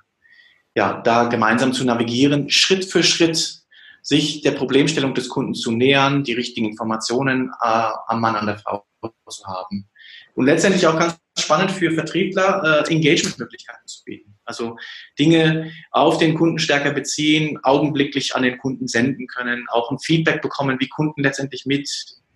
ja, 0.75 1.01
da 1.01 1.25
gemeinsam 1.25 1.71
zu 1.71 1.85
navigieren, 1.85 2.49
Schritt 2.49 2.85
für 2.85 3.03
Schritt 3.03 3.63
sich 4.01 4.41
der 4.41 4.51
Problemstellung 4.51 5.13
des 5.13 5.29
Kunden 5.29 5.53
zu 5.53 5.71
nähern, 5.71 6.23
die 6.23 6.33
richtigen 6.33 6.67
Informationen 6.67 7.51
äh, 7.61 7.89
am 8.07 8.19
Mann, 8.19 8.35
an 8.35 8.47
der 8.47 8.57
Frau 8.57 8.85
zu 9.29 9.45
haben. 9.45 9.89
Und 10.35 10.45
letztendlich 10.45 10.85
auch 10.87 10.97
ganz 10.97 11.17
spannend 11.37 11.71
für 11.71 11.91
Vertriebler, 11.91 12.85
äh, 12.85 12.93
Engagement-Möglichkeiten 12.93 13.87
zu 13.87 14.03
bieten. 14.03 14.32
Also 14.45 14.77
Dinge 15.17 15.71
auf 15.91 16.17
den 16.17 16.35
Kunden 16.35 16.59
stärker 16.59 16.91
beziehen, 16.91 17.59
augenblicklich 17.63 18.35
an 18.35 18.43
den 18.43 18.57
Kunden 18.57 18.87
senden 18.87 19.27
können, 19.27 19.65
auch 19.69 19.91
ein 19.91 19.99
Feedback 19.99 20.41
bekommen, 20.41 20.77
wie 20.79 20.89
Kunden 20.89 21.23
letztendlich 21.23 21.65
mit 21.65 21.89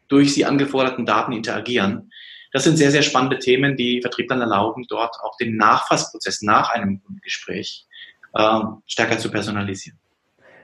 durch 0.08 0.34
sie 0.34 0.46
angeforderten 0.46 1.06
Daten 1.06 1.34
interagieren. 1.34 2.12
Das 2.54 2.64
sind 2.64 2.78
sehr, 2.78 2.92
sehr 2.92 3.02
spannende 3.02 3.40
Themen, 3.40 3.76
die 3.76 4.02
Vertrieblern 4.02 4.42
erlauben, 4.42 4.86
dort 4.88 5.16
auch 5.22 5.36
den 5.38 5.58
Nachfassprozess 5.58 6.42
nach 6.42 6.70
einem 6.70 7.02
Gespräch 7.22 7.86
äh, 8.34 8.60
stärker 8.86 9.18
zu 9.18 9.30
personalisieren. 9.30 10.00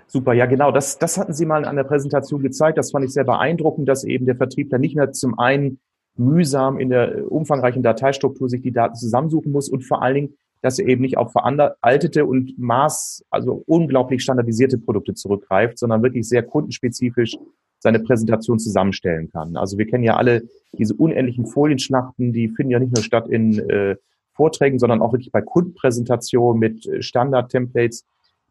Super, 0.07 0.33
ja 0.33 0.45
genau, 0.45 0.71
das, 0.71 1.00
das 1.00 1.17
hatten 1.17 1.33
Sie 1.33 1.45
mal 1.45 1.65
an 1.65 1.75
der 1.75 1.83
Präsentation 1.85 2.41
gezeigt. 2.41 2.77
Das 2.77 2.91
fand 2.91 3.05
ich 3.05 3.12
sehr 3.12 3.23
beeindruckend, 3.23 3.89
dass 3.89 4.03
eben 4.03 4.25
der 4.25 4.35
Vertriebler 4.35 4.77
nicht 4.77 4.95
mehr 4.95 5.12
zum 5.12 5.39
einen 5.39 5.79
mühsam 6.15 6.79
in 6.79 6.89
der 6.89 7.31
umfangreichen 7.31 7.81
Dateistruktur 7.81 8.47
sich 8.47 8.62
die 8.62 8.71
Daten 8.71 8.95
zusammensuchen 8.95 9.51
muss 9.51 9.69
und 9.69 9.81
vor 9.81 10.03
allen 10.03 10.15
Dingen, 10.15 10.38
dass 10.63 10.79
er 10.79 10.88
eben 10.88 11.01
nicht 11.01 11.17
auf 11.17 11.34
veraltete 11.34 12.25
und 12.25 12.58
maß, 12.58 13.25
also 13.29 13.63
unglaublich 13.67 14.24
standardisierte 14.24 14.77
Produkte 14.77 15.13
zurückgreift, 15.13 15.77
sondern 15.77 16.01
wirklich 16.01 16.27
sehr 16.27 16.41
kundenspezifisch 16.41 17.36
seine 17.79 18.00
Präsentation 18.00 18.60
zusammenstellen 18.60 19.29
kann. 19.29 19.58
Also 19.58 19.77
wir 19.77 19.86
kennen 19.86 20.05
ja 20.05 20.15
alle 20.15 20.43
diese 20.72 20.93
unendlichen 20.96 21.46
Folienschlachten, 21.46 22.32
die 22.32 22.48
finden 22.48 22.72
ja 22.72 22.79
nicht 22.79 22.96
nur 22.96 23.03
statt 23.03 23.27
in 23.27 23.60
äh, 23.70 23.98
Vorträgen, 24.32 24.79
sondern 24.79 25.01
auch 25.01 25.12
wirklich 25.12 25.34
bei 25.34 25.41
Kundenpräsentationen 25.41 26.60
mit 26.60 26.88
äh, 26.88 27.01
Standard-Templates, 27.01 28.05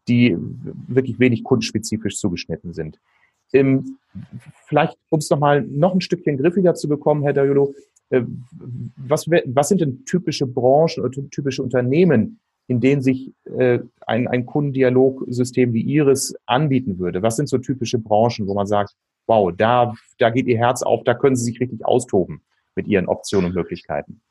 die 0.07 0.37
wirklich 0.87 1.19
wenig 1.19 1.43
kundenspezifisch 1.43 2.17
zugeschnitten 2.17 2.73
sind. 2.73 2.99
Ähm, 3.53 3.97
vielleicht, 4.67 4.97
um 5.09 5.17
es 5.17 5.31
nochmal 5.31 5.63
noch 5.63 5.95
ein 5.95 6.01
Stückchen 6.01 6.37
griffiger 6.37 6.75
zu 6.75 6.87
bekommen, 6.87 7.23
Herr 7.23 7.33
Dajolo, 7.33 7.73
was, 8.09 9.27
was 9.27 9.69
sind 9.69 9.81
denn 9.81 10.05
typische 10.05 10.45
Branchen 10.45 11.03
oder 11.03 11.11
typische 11.29 11.63
Unternehmen, 11.63 12.39
in 12.67 12.79
denen 12.79 13.01
sich 13.01 13.31
äh, 13.45 13.79
ein, 14.05 14.27
ein 14.27 14.45
Kundendialogsystem 14.45 15.73
wie 15.73 15.81
Ihres 15.81 16.35
anbieten 16.45 16.99
würde? 16.99 17.21
Was 17.21 17.35
sind 17.35 17.49
so 17.49 17.57
typische 17.57 17.99
Branchen, 17.99 18.47
wo 18.47 18.53
man 18.53 18.67
sagt, 18.67 18.93
wow, 19.27 19.51
da, 19.55 19.93
da 20.17 20.29
geht 20.29 20.47
Ihr 20.47 20.57
Herz 20.57 20.83
auf, 20.83 21.03
da 21.03 21.13
können 21.13 21.35
Sie 21.35 21.45
sich 21.45 21.59
richtig 21.59 21.85
austoben 21.85 22.41
mit 22.75 22.87
Ihren 22.87 23.07
Optionen 23.07 23.47
und 23.47 23.55
Möglichkeiten? 23.55 24.21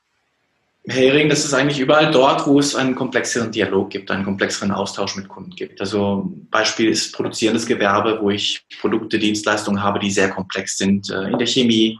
Hering, 0.84 1.28
das 1.28 1.44
ist 1.44 1.54
eigentlich 1.54 1.78
überall 1.78 2.10
dort, 2.10 2.44
wo 2.46 2.58
es 2.58 2.74
einen 2.74 2.96
komplexeren 2.96 3.52
Dialog 3.52 3.90
gibt, 3.90 4.10
einen 4.10 4.24
komplexeren 4.24 4.72
Austausch 4.72 5.14
mit 5.14 5.28
Kunden 5.28 5.52
gibt. 5.52 5.80
Also 5.80 6.32
Beispiel 6.50 6.88
ist 6.88 7.14
produzierendes 7.14 7.66
Gewerbe, 7.66 8.18
wo 8.20 8.30
ich 8.30 8.64
Produkte, 8.80 9.20
Dienstleistungen 9.20 9.80
habe, 9.80 10.00
die 10.00 10.10
sehr 10.10 10.30
komplex 10.30 10.78
sind, 10.78 11.08
äh, 11.08 11.30
in 11.30 11.38
der 11.38 11.46
Chemie, 11.46 11.98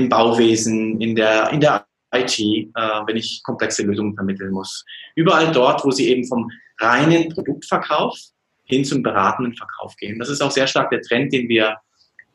im 0.00 0.08
Bauwesen, 0.08 1.00
in 1.00 1.14
der, 1.14 1.50
in 1.50 1.60
der 1.60 1.86
IT, 2.12 2.38
äh, 2.38 2.66
wenn 3.06 3.16
ich 3.16 3.42
komplexe 3.44 3.82
Lösungen 3.82 4.14
vermitteln 4.14 4.50
muss. 4.50 4.84
Überall 5.14 5.52
dort, 5.52 5.84
wo 5.84 5.90
sie 5.90 6.08
eben 6.08 6.26
vom 6.26 6.50
reinen 6.80 7.28
Produktverkauf 7.28 8.18
hin 8.64 8.84
zum 8.84 9.02
beratenden 9.02 9.54
Verkauf 9.54 9.94
gehen. 9.96 10.18
Das 10.18 10.28
ist 10.28 10.40
auch 10.40 10.50
sehr 10.50 10.66
stark 10.66 10.90
der 10.90 11.02
Trend, 11.02 11.32
den 11.32 11.48
wir 11.48 11.76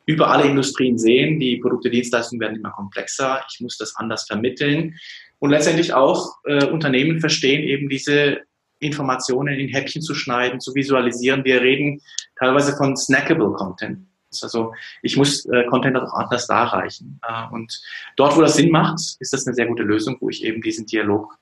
über 0.06 0.30
alle 0.30 0.44
Industrien 0.44 0.98
sehen. 0.98 1.40
Die 1.40 1.56
Produkte, 1.56 1.90
Dienstleistungen 1.90 2.40
werden 2.40 2.56
immer 2.56 2.70
komplexer. 2.70 3.44
Ich 3.52 3.60
muss 3.60 3.76
das 3.76 3.96
anders 3.96 4.26
vermitteln. 4.26 4.94
Und 5.38 5.50
letztendlich 5.50 5.92
auch 5.92 6.36
äh, 6.44 6.66
Unternehmen 6.66 7.20
verstehen 7.20 7.62
eben 7.62 7.88
diese 7.88 8.42
Informationen 8.78 9.58
in 9.58 9.68
Häppchen 9.68 10.02
zu 10.02 10.14
schneiden, 10.14 10.60
zu 10.60 10.74
visualisieren. 10.74 11.44
Wir 11.44 11.60
reden 11.60 12.00
teilweise 12.38 12.76
von 12.76 12.96
snackable 12.96 13.52
Content. 13.52 14.05
Also 14.42 14.72
ich 15.02 15.16
muss 15.16 15.44
äh, 15.46 15.64
Content 15.64 15.96
auch 15.96 16.12
anders 16.14 16.46
darreichen. 16.46 17.20
Äh, 17.26 17.52
und 17.54 17.80
dort, 18.16 18.36
wo 18.36 18.40
das 18.40 18.56
Sinn 18.56 18.70
macht, 18.70 19.00
ist 19.18 19.32
das 19.32 19.46
eine 19.46 19.54
sehr 19.54 19.66
gute 19.66 19.82
Lösung, 19.82 20.16
wo 20.20 20.28
ich 20.28 20.44
eben 20.44 20.60
diesen 20.60 20.86
Dialog 20.86 21.38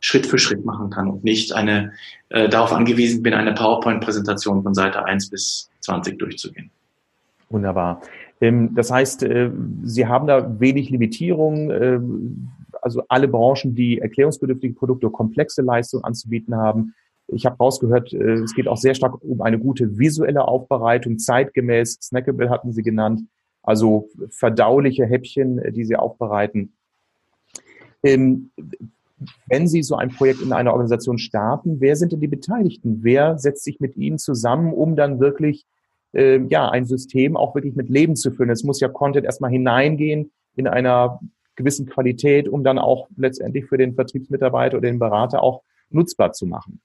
Schritt 0.00 0.26
für 0.26 0.38
Schritt 0.38 0.64
machen 0.64 0.90
kann 0.90 1.08
und 1.08 1.22
nicht 1.22 1.52
eine 1.52 1.92
äh, 2.28 2.48
darauf 2.48 2.72
angewiesen 2.72 3.22
bin, 3.22 3.34
eine 3.34 3.54
PowerPoint-Präsentation 3.54 4.62
von 4.62 4.74
Seite 4.74 5.04
1 5.04 5.30
bis 5.30 5.70
20 5.80 6.18
durchzugehen. 6.18 6.70
Wunderbar. 7.50 8.02
Ähm, 8.40 8.74
das 8.74 8.90
heißt, 8.90 9.22
äh, 9.22 9.50
Sie 9.84 10.06
haben 10.06 10.26
da 10.26 10.58
wenig 10.58 10.90
Limitierungen 10.90 11.70
äh, 11.70 12.00
also 12.82 13.04
alle 13.08 13.28
Branchen, 13.28 13.74
die 13.74 14.00
erklärungsbedürftige 14.00 14.74
Produkte, 14.74 15.08
komplexe 15.08 15.62
Leistungen 15.62 16.04
anzubieten 16.04 16.56
haben. 16.56 16.94
Ich 17.32 17.46
habe 17.46 17.56
rausgehört, 17.56 18.12
äh, 18.12 18.34
es 18.34 18.54
geht 18.54 18.68
auch 18.68 18.76
sehr 18.76 18.94
stark 18.94 19.22
um 19.22 19.40
eine 19.42 19.58
gute 19.58 19.98
visuelle 19.98 20.46
Aufbereitung, 20.46 21.18
zeitgemäß, 21.18 21.98
snackable 22.02 22.50
hatten 22.50 22.72
Sie 22.72 22.82
genannt, 22.82 23.22
also 23.62 24.08
verdauliche 24.30 25.06
Häppchen, 25.06 25.58
äh, 25.58 25.72
die 25.72 25.84
Sie 25.84 25.96
aufbereiten. 25.96 26.72
Ähm, 28.02 28.50
wenn 29.46 29.68
Sie 29.68 29.82
so 29.82 29.94
ein 29.96 30.10
Projekt 30.10 30.42
in 30.42 30.52
einer 30.52 30.72
Organisation 30.72 31.18
starten, 31.18 31.80
wer 31.80 31.96
sind 31.96 32.12
denn 32.12 32.20
die 32.20 32.28
Beteiligten? 32.28 33.00
Wer 33.02 33.38
setzt 33.38 33.64
sich 33.64 33.78
mit 33.78 33.96
Ihnen 33.96 34.18
zusammen, 34.18 34.72
um 34.72 34.96
dann 34.96 35.20
wirklich 35.20 35.64
äh, 36.12 36.40
ja, 36.48 36.68
ein 36.68 36.84
System 36.84 37.36
auch 37.36 37.54
wirklich 37.54 37.74
mit 37.76 37.88
Leben 37.88 38.16
zu 38.16 38.32
füllen. 38.32 38.50
Es 38.50 38.64
muss 38.64 38.80
ja 38.80 38.88
Content 38.88 39.24
erstmal 39.24 39.50
hineingehen 39.50 40.32
in 40.56 40.66
einer 40.66 41.20
gewissen 41.56 41.86
Qualität, 41.86 42.48
um 42.48 42.64
dann 42.64 42.78
auch 42.78 43.08
letztendlich 43.16 43.66
für 43.66 43.78
den 43.78 43.94
Vertriebsmitarbeiter 43.94 44.78
oder 44.78 44.88
den 44.88 44.98
Berater 44.98 45.42
auch 45.42 45.62
nutzbar 45.90 46.32
zu 46.32 46.46
machen. 46.46 46.80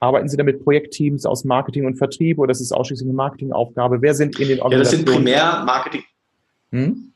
Arbeiten 0.00 0.28
Sie 0.28 0.36
da 0.38 0.44
mit 0.44 0.64
Projektteams 0.64 1.26
aus 1.26 1.44
Marketing 1.44 1.84
und 1.84 1.96
Vertrieb 1.96 2.38
oder 2.38 2.50
ist 2.50 2.60
es 2.60 2.72
ausschließlich 2.72 3.06
eine 3.06 3.14
Marketingaufgabe? 3.14 4.00
Wer 4.00 4.14
sind 4.14 4.40
in 4.40 4.48
den 4.48 4.60
Organisationen? 4.60 5.06
Ja, 5.06 5.12
das 5.12 5.14
sind 5.14 5.24
primär 5.24 5.64
Marketing. 5.64 6.04
Hm? 6.72 7.12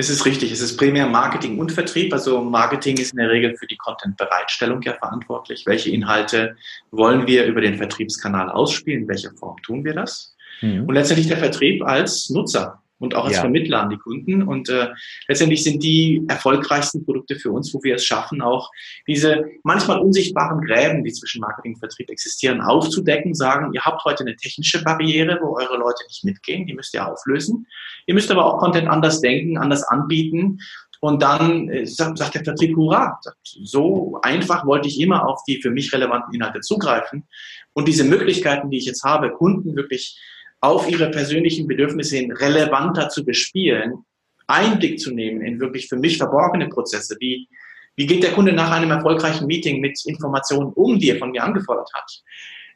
Es 0.00 0.08
ist 0.08 0.24
richtig, 0.24 0.50
es 0.52 0.60
ist 0.60 0.76
primär 0.78 1.06
Marketing 1.08 1.58
und 1.58 1.72
Vertrieb. 1.72 2.12
Also 2.12 2.40
Marketing 2.40 2.96
ist 2.96 3.10
in 3.10 3.18
der 3.18 3.30
Regel 3.30 3.56
für 3.56 3.66
die 3.66 3.76
Content-Bereitstellung 3.76 4.80
ja 4.82 4.94
verantwortlich. 4.94 5.66
Welche 5.66 5.90
Inhalte 5.90 6.56
wollen 6.90 7.26
wir 7.26 7.44
über 7.44 7.60
den 7.60 7.76
Vertriebskanal 7.76 8.48
ausspielen? 8.48 9.02
In 9.02 9.08
welcher 9.08 9.32
Form 9.32 9.60
tun 9.62 9.84
wir 9.84 9.92
das? 9.92 10.36
Mhm. 10.62 10.84
Und 10.86 10.94
letztendlich 10.94 11.28
der 11.28 11.38
Vertrieb 11.38 11.84
als 11.84 12.30
Nutzer 12.30 12.80
und 12.98 13.14
auch 13.14 13.26
als 13.26 13.36
ja. 13.36 13.40
Vermittler 13.42 13.82
an 13.82 13.90
die 13.90 13.96
Kunden. 13.96 14.42
Und 14.42 14.68
äh, 14.68 14.88
letztendlich 15.28 15.62
sind 15.64 15.82
die 15.82 16.24
erfolgreichsten 16.28 17.04
Produkte 17.04 17.36
für 17.36 17.50
uns, 17.50 17.72
wo 17.72 17.82
wir 17.82 17.96
es 17.96 18.04
schaffen, 18.04 18.42
auch 18.42 18.70
diese 19.06 19.44
manchmal 19.62 19.98
unsichtbaren 20.00 20.60
Gräben, 20.62 21.04
die 21.04 21.12
zwischen 21.12 21.40
Marketing 21.40 21.74
und 21.74 21.80
Vertrieb 21.80 22.10
existieren, 22.10 22.60
aufzudecken, 22.60 23.34
sagen, 23.34 23.72
ihr 23.72 23.82
habt 23.82 24.04
heute 24.04 24.24
eine 24.24 24.36
technische 24.36 24.82
Barriere, 24.82 25.38
wo 25.42 25.56
eure 25.56 25.76
Leute 25.76 26.04
nicht 26.08 26.24
mitgehen, 26.24 26.66
die 26.66 26.74
müsst 26.74 26.94
ihr 26.94 27.06
auflösen. 27.06 27.66
Ihr 28.06 28.14
müsst 28.14 28.30
aber 28.30 28.44
auch 28.44 28.58
Content 28.58 28.88
anders 28.88 29.20
denken, 29.20 29.58
anders 29.58 29.82
anbieten. 29.84 30.58
Und 31.00 31.22
dann 31.22 31.68
äh, 31.68 31.86
sagt, 31.86 32.18
sagt 32.18 32.34
der 32.34 32.44
Vertrieb, 32.44 32.76
hurra, 32.76 33.20
so 33.42 34.18
einfach 34.22 34.66
wollte 34.66 34.88
ich 34.88 35.00
immer 35.00 35.28
auf 35.28 35.42
die 35.46 35.62
für 35.62 35.70
mich 35.70 35.92
relevanten 35.92 36.34
Inhalte 36.34 36.60
zugreifen. 36.60 37.28
Und 37.72 37.86
diese 37.86 38.04
Möglichkeiten, 38.04 38.70
die 38.70 38.78
ich 38.78 38.86
jetzt 38.86 39.04
habe, 39.04 39.30
Kunden 39.30 39.76
wirklich 39.76 40.18
auf 40.60 40.90
ihre 40.90 41.10
persönlichen 41.10 41.66
Bedürfnisse 41.66 42.16
hin 42.16 42.32
relevanter 42.32 43.08
zu 43.08 43.24
bespielen, 43.24 44.04
Einblick 44.46 44.98
zu 44.98 45.12
nehmen 45.12 45.42
in 45.42 45.60
wirklich 45.60 45.88
für 45.88 45.96
mich 45.96 46.18
verborgene 46.18 46.68
Prozesse, 46.68 47.16
wie, 47.20 47.48
wie 47.96 48.06
geht 48.06 48.22
der 48.22 48.32
Kunde 48.32 48.52
nach 48.52 48.70
einem 48.70 48.90
erfolgreichen 48.90 49.46
Meeting 49.46 49.80
mit 49.80 50.00
Informationen 50.06 50.72
um, 50.72 50.98
die 50.98 51.10
er 51.10 51.18
von 51.18 51.30
mir 51.30 51.44
angefordert 51.44 51.90
hat. 51.94 52.22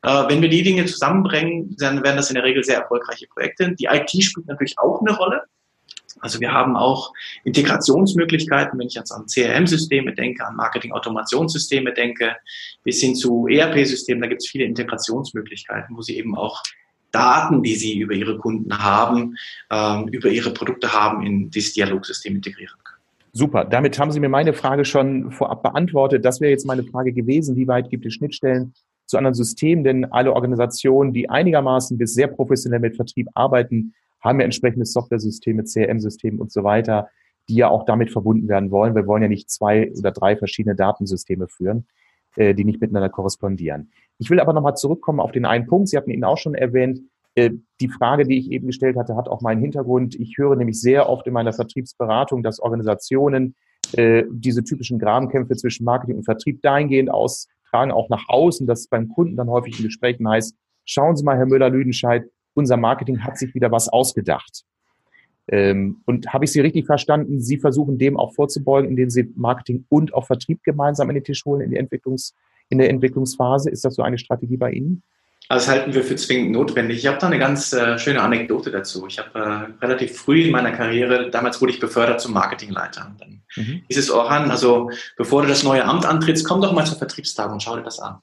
Äh, 0.03 0.31
wenn 0.31 0.43
wir 0.43 0.49
die 0.49 0.63
Dinge 0.63 0.85
zusammenbringen, 0.85 1.75
dann 1.79 2.03
werden 2.03 2.17
das 2.17 2.31
in 2.31 2.35
der 2.35 2.45
Regel 2.45 2.63
sehr 2.63 2.79
erfolgreiche 2.79 3.27
Projekte. 3.29 3.75
Die 3.75 3.87
IT 3.87 4.11
spielt 4.23 4.47
natürlich 4.47 4.79
auch 4.79 5.01
eine 5.01 5.17
Rolle. 5.17 5.43
Also 6.21 6.39
wir 6.41 6.53
haben 6.53 6.77
auch 6.77 7.13
Integrationsmöglichkeiten, 7.45 8.79
wenn 8.79 8.87
ich 8.87 8.95
jetzt 8.95 9.11
an 9.11 9.27
CRM-Systeme 9.27 10.15
denke, 10.15 10.47
an 10.47 10.57
Marketing-Automationssysteme 10.57 11.93
denke, 11.95 12.37
bis 12.85 13.01
hin 13.01 13.17
zu 13.17 13.49
ERP-Systemen, 13.49 14.21
da 14.21 14.29
gibt 14.29 14.43
es 14.43 14.49
viele 14.49 14.65
Integrationsmöglichkeiten, 14.65 15.97
wo 15.97 16.03
Sie 16.03 16.17
eben 16.17 16.37
auch 16.37 16.63
Daten, 17.13 17.63
die 17.63 17.75
sie 17.75 17.99
über 17.99 18.15
ihre 18.15 18.39
Kunden 18.39 18.77
haben, 18.77 19.37
ähm, 19.71 20.09
über 20.09 20.29
ihre 20.29 20.53
Produkte 20.53 20.93
haben, 20.93 21.25
in 21.25 21.51
dieses 21.51 21.75
Dialogsystem 21.75 22.35
integrieren 22.35 22.75
können. 22.83 23.03
Super, 23.35 23.65
damit 23.65 23.99
haben 23.99 24.11
Sie 24.11 24.21
mir 24.21 24.29
meine 24.29 24.53
Frage 24.53 24.85
schon 24.85 25.31
vorab 25.31 25.63
beantwortet. 25.63 26.25
Das 26.25 26.41
wäre 26.41 26.51
jetzt 26.51 26.67
meine 26.67 26.85
Frage 26.85 27.13
gewesen, 27.13 27.57
wie 27.57 27.67
weit 27.67 27.89
gibt 27.89 28.05
es 28.05 28.13
Schnittstellen 28.13 28.75
zu 29.07 29.17
anderen 29.17 29.35
Systemen? 29.35 29.85
Denn 29.85 30.05
alle 30.13 30.35
Organisationen, 30.35 31.15
die 31.15 31.31
einigermaßen 31.31 31.97
bis 31.97 32.13
sehr 32.13 32.27
professionell 32.27 32.81
mit 32.81 32.97
Vertrieb 32.97 33.29
arbeiten, 33.35 33.95
haben 34.21 34.39
ja 34.39 34.45
entsprechende 34.45 34.85
Software-Systeme, 34.85 35.65
CRM-Systeme 35.65 36.41
und 36.41 36.53
so 36.53 36.63
weiter, 36.63 37.09
die 37.49 37.57
ja 37.57 37.69
auch 37.69 37.85
damit 37.85 38.11
verbunden 38.11 38.49
werden 38.49 38.71
wollen. 38.71 38.95
Wir 38.95 39.07
wollen 39.07 39.23
ja 39.23 39.29
nicht 39.29 39.51
zwei 39.51 39.91
oder 39.99 40.13
drei 40.13 40.37
verschiedene 40.37 40.77
Datensysteme 40.77 41.49
führen, 41.49 41.87
äh, 42.37 42.55
die 42.55 42.65
nicht 42.65 42.81
miteinander 42.81 43.09
korrespondieren. 43.09 43.91
Ich 44.19 44.31
will 44.31 44.41
aber 44.41 44.53
nochmal 44.53 44.77
zurückkommen 44.77 45.21
auf 45.21 45.33
den 45.33 45.45
einen 45.45 45.67
Punkt. 45.67 45.89
Sie 45.89 45.97
hatten 45.97 46.11
ihn 46.11 46.25
auch 46.25 46.39
schon 46.39 46.55
erwähnt. 46.55 47.01
Äh, 47.35 47.51
die 47.81 47.89
Frage, 47.89 48.25
die 48.25 48.39
ich 48.39 48.51
eben 48.51 48.67
gestellt 48.67 48.97
hatte, 48.97 49.17
hat 49.17 49.29
auch 49.29 49.41
meinen 49.41 49.61
Hintergrund. 49.61 50.15
Ich 50.15 50.37
höre 50.39 50.57
nämlich 50.57 50.81
sehr 50.81 51.09
oft 51.09 51.27
in 51.27 51.33
meiner 51.33 51.53
Vertriebsberatung, 51.53 52.43
dass 52.43 52.61
Organisationen 52.61 53.55
äh, 53.93 54.25
diese 54.31 54.65
typischen 54.65 54.99
Grabenkämpfe 54.99 55.57
zwischen 55.57 55.85
Marketing 55.85 56.17
und 56.17 56.25
Vertrieb 56.25 56.63
dahingehend 56.63 57.11
austragen, 57.11 57.91
auch 57.91 58.09
nach 58.09 58.29
außen, 58.29 58.67
dass 58.67 58.81
es 58.81 58.89
beim 58.89 59.09
Kunden 59.09 59.37
dann 59.37 59.51
häufig 59.51 59.79
in 59.79 59.87
Gesprächen 59.87 60.29
heißt, 60.29 60.57
schauen 60.85 61.17
Sie 61.17 61.25
mal, 61.25 61.37
Herr 61.37 61.47
Müller-Lüdenscheid, 61.47 62.25
unser 62.55 62.77
Marketing 62.77 63.25
hat 63.25 63.39
sich 63.39 63.55
wieder 63.55 63.71
was 63.71 63.89
ausgedacht. 63.89 64.65
Ähm, 65.49 66.03
und 66.07 66.33
habe 66.33 66.45
ich 66.45 66.53
Sie 66.53 66.61
richtig 66.61 66.87
verstanden? 66.87 67.41
Sie 67.41 67.59
versuchen 67.59 67.99
dem 67.99 68.17
auch 68.17 68.35
vorzubeugen, 68.35 68.89
indem 68.89 69.11
Sie 69.11 69.33
Marketing 69.35 69.85
und 69.89 70.15
auch 70.15 70.27
Vertrieb 70.27 70.63
gemeinsam 70.63 71.11
in 71.11 71.15
den 71.15 71.25
Tisch 71.25 71.45
holen 71.45 71.61
in 71.61 71.71
die 71.71 71.81
Entwicklungs- 71.81 72.33
in 72.69 72.79
der 72.79 72.91
Entwicklungsphase? 72.91 73.71
Ist 73.71 73.85
das 73.85 73.95
so 73.95 74.03
eine 74.03 74.19
Strategie 74.19 74.57
bei 74.57 74.73
Ihnen? 74.73 75.03
Also 75.49 75.67
das 75.67 75.75
halten 75.75 75.93
wir 75.93 76.05
für 76.05 76.17
zwingend 76.17 76.53
notwendig. 76.53 76.99
Ich 76.99 77.07
habe 77.07 77.19
da 77.19 77.27
eine 77.27 77.39
ganz 77.39 77.73
äh, 77.73 77.99
schöne 77.99 78.23
Anekdote 78.23 78.71
dazu. 78.71 79.07
Ich 79.07 79.19
habe 79.19 79.39
äh, 79.39 79.85
relativ 79.85 80.17
früh 80.17 80.45
in 80.45 80.51
meiner 80.51 80.73
Karriere, 80.73 81.31
damals 81.31 81.61
wurde 81.61 81.73
ich 81.73 81.81
befördert 81.81 82.21
zum 82.21 82.33
Marketingleiter. 82.33 83.15
Dann 83.19 83.43
mhm. 83.57 83.83
hieß 83.89 83.99
es 83.99 84.11
Orhan, 84.11 84.51
also 84.51 84.91
bevor 85.17 85.43
du 85.43 85.49
das 85.49 85.63
neue 85.63 85.85
Amt 85.85 86.07
antrittst, 86.07 86.47
komm 86.47 86.63
doch 86.63 86.73
mal 86.73 86.87
zur 86.87 86.97
Vertriebstagung 86.97 87.55
und 87.55 87.63
schau 87.63 87.77
dir 87.77 87.83
das 87.83 87.99
an. 87.99 88.21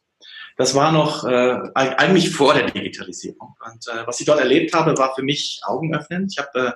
Das 0.58 0.76
war 0.76 0.92
noch 0.92 1.24
äh, 1.26 1.60
eigentlich 1.76 2.32
vor 2.32 2.54
der 2.54 2.70
Digitalisierung. 2.70 3.56
Und 3.66 3.88
äh, 3.88 4.08
was 4.08 4.20
ich 4.20 4.26
dort 4.26 4.40
erlebt 4.40 4.74
habe, 4.74 4.98
war 4.98 5.14
für 5.14 5.24
mich 5.24 5.62
augenöffnend. 5.64 6.34
Ich 6.34 6.40
habe 6.40 6.68
äh, 6.68 6.72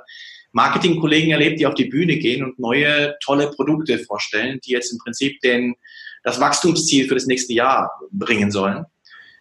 Marketingkollegen 0.53 1.31
erlebt, 1.31 1.59
die 1.59 1.67
auf 1.67 1.73
die 1.73 1.85
Bühne 1.85 2.17
gehen 2.17 2.43
und 2.43 2.59
neue 2.59 3.17
tolle 3.23 3.51
Produkte 3.51 3.99
vorstellen, 3.99 4.59
die 4.63 4.71
jetzt 4.71 4.91
im 4.91 4.99
Prinzip 4.99 5.41
den 5.41 5.75
das 6.23 6.39
Wachstumsziel 6.39 7.07
für 7.07 7.15
das 7.15 7.25
nächste 7.25 7.53
Jahr 7.53 7.91
bringen 8.11 8.49
sollen. 8.49 8.85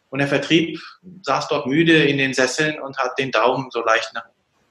Und 0.08 0.18
der 0.18 0.28
Vertrieb 0.28 0.80
saß 1.22 1.48
dort 1.48 1.66
müde 1.66 2.04
in 2.04 2.18
den 2.18 2.34
Sesseln 2.34 2.80
und 2.80 2.98
hat 2.98 3.18
den 3.18 3.30
Daumen 3.30 3.70
so 3.70 3.82
leicht 3.84 4.10
nach 4.14 4.24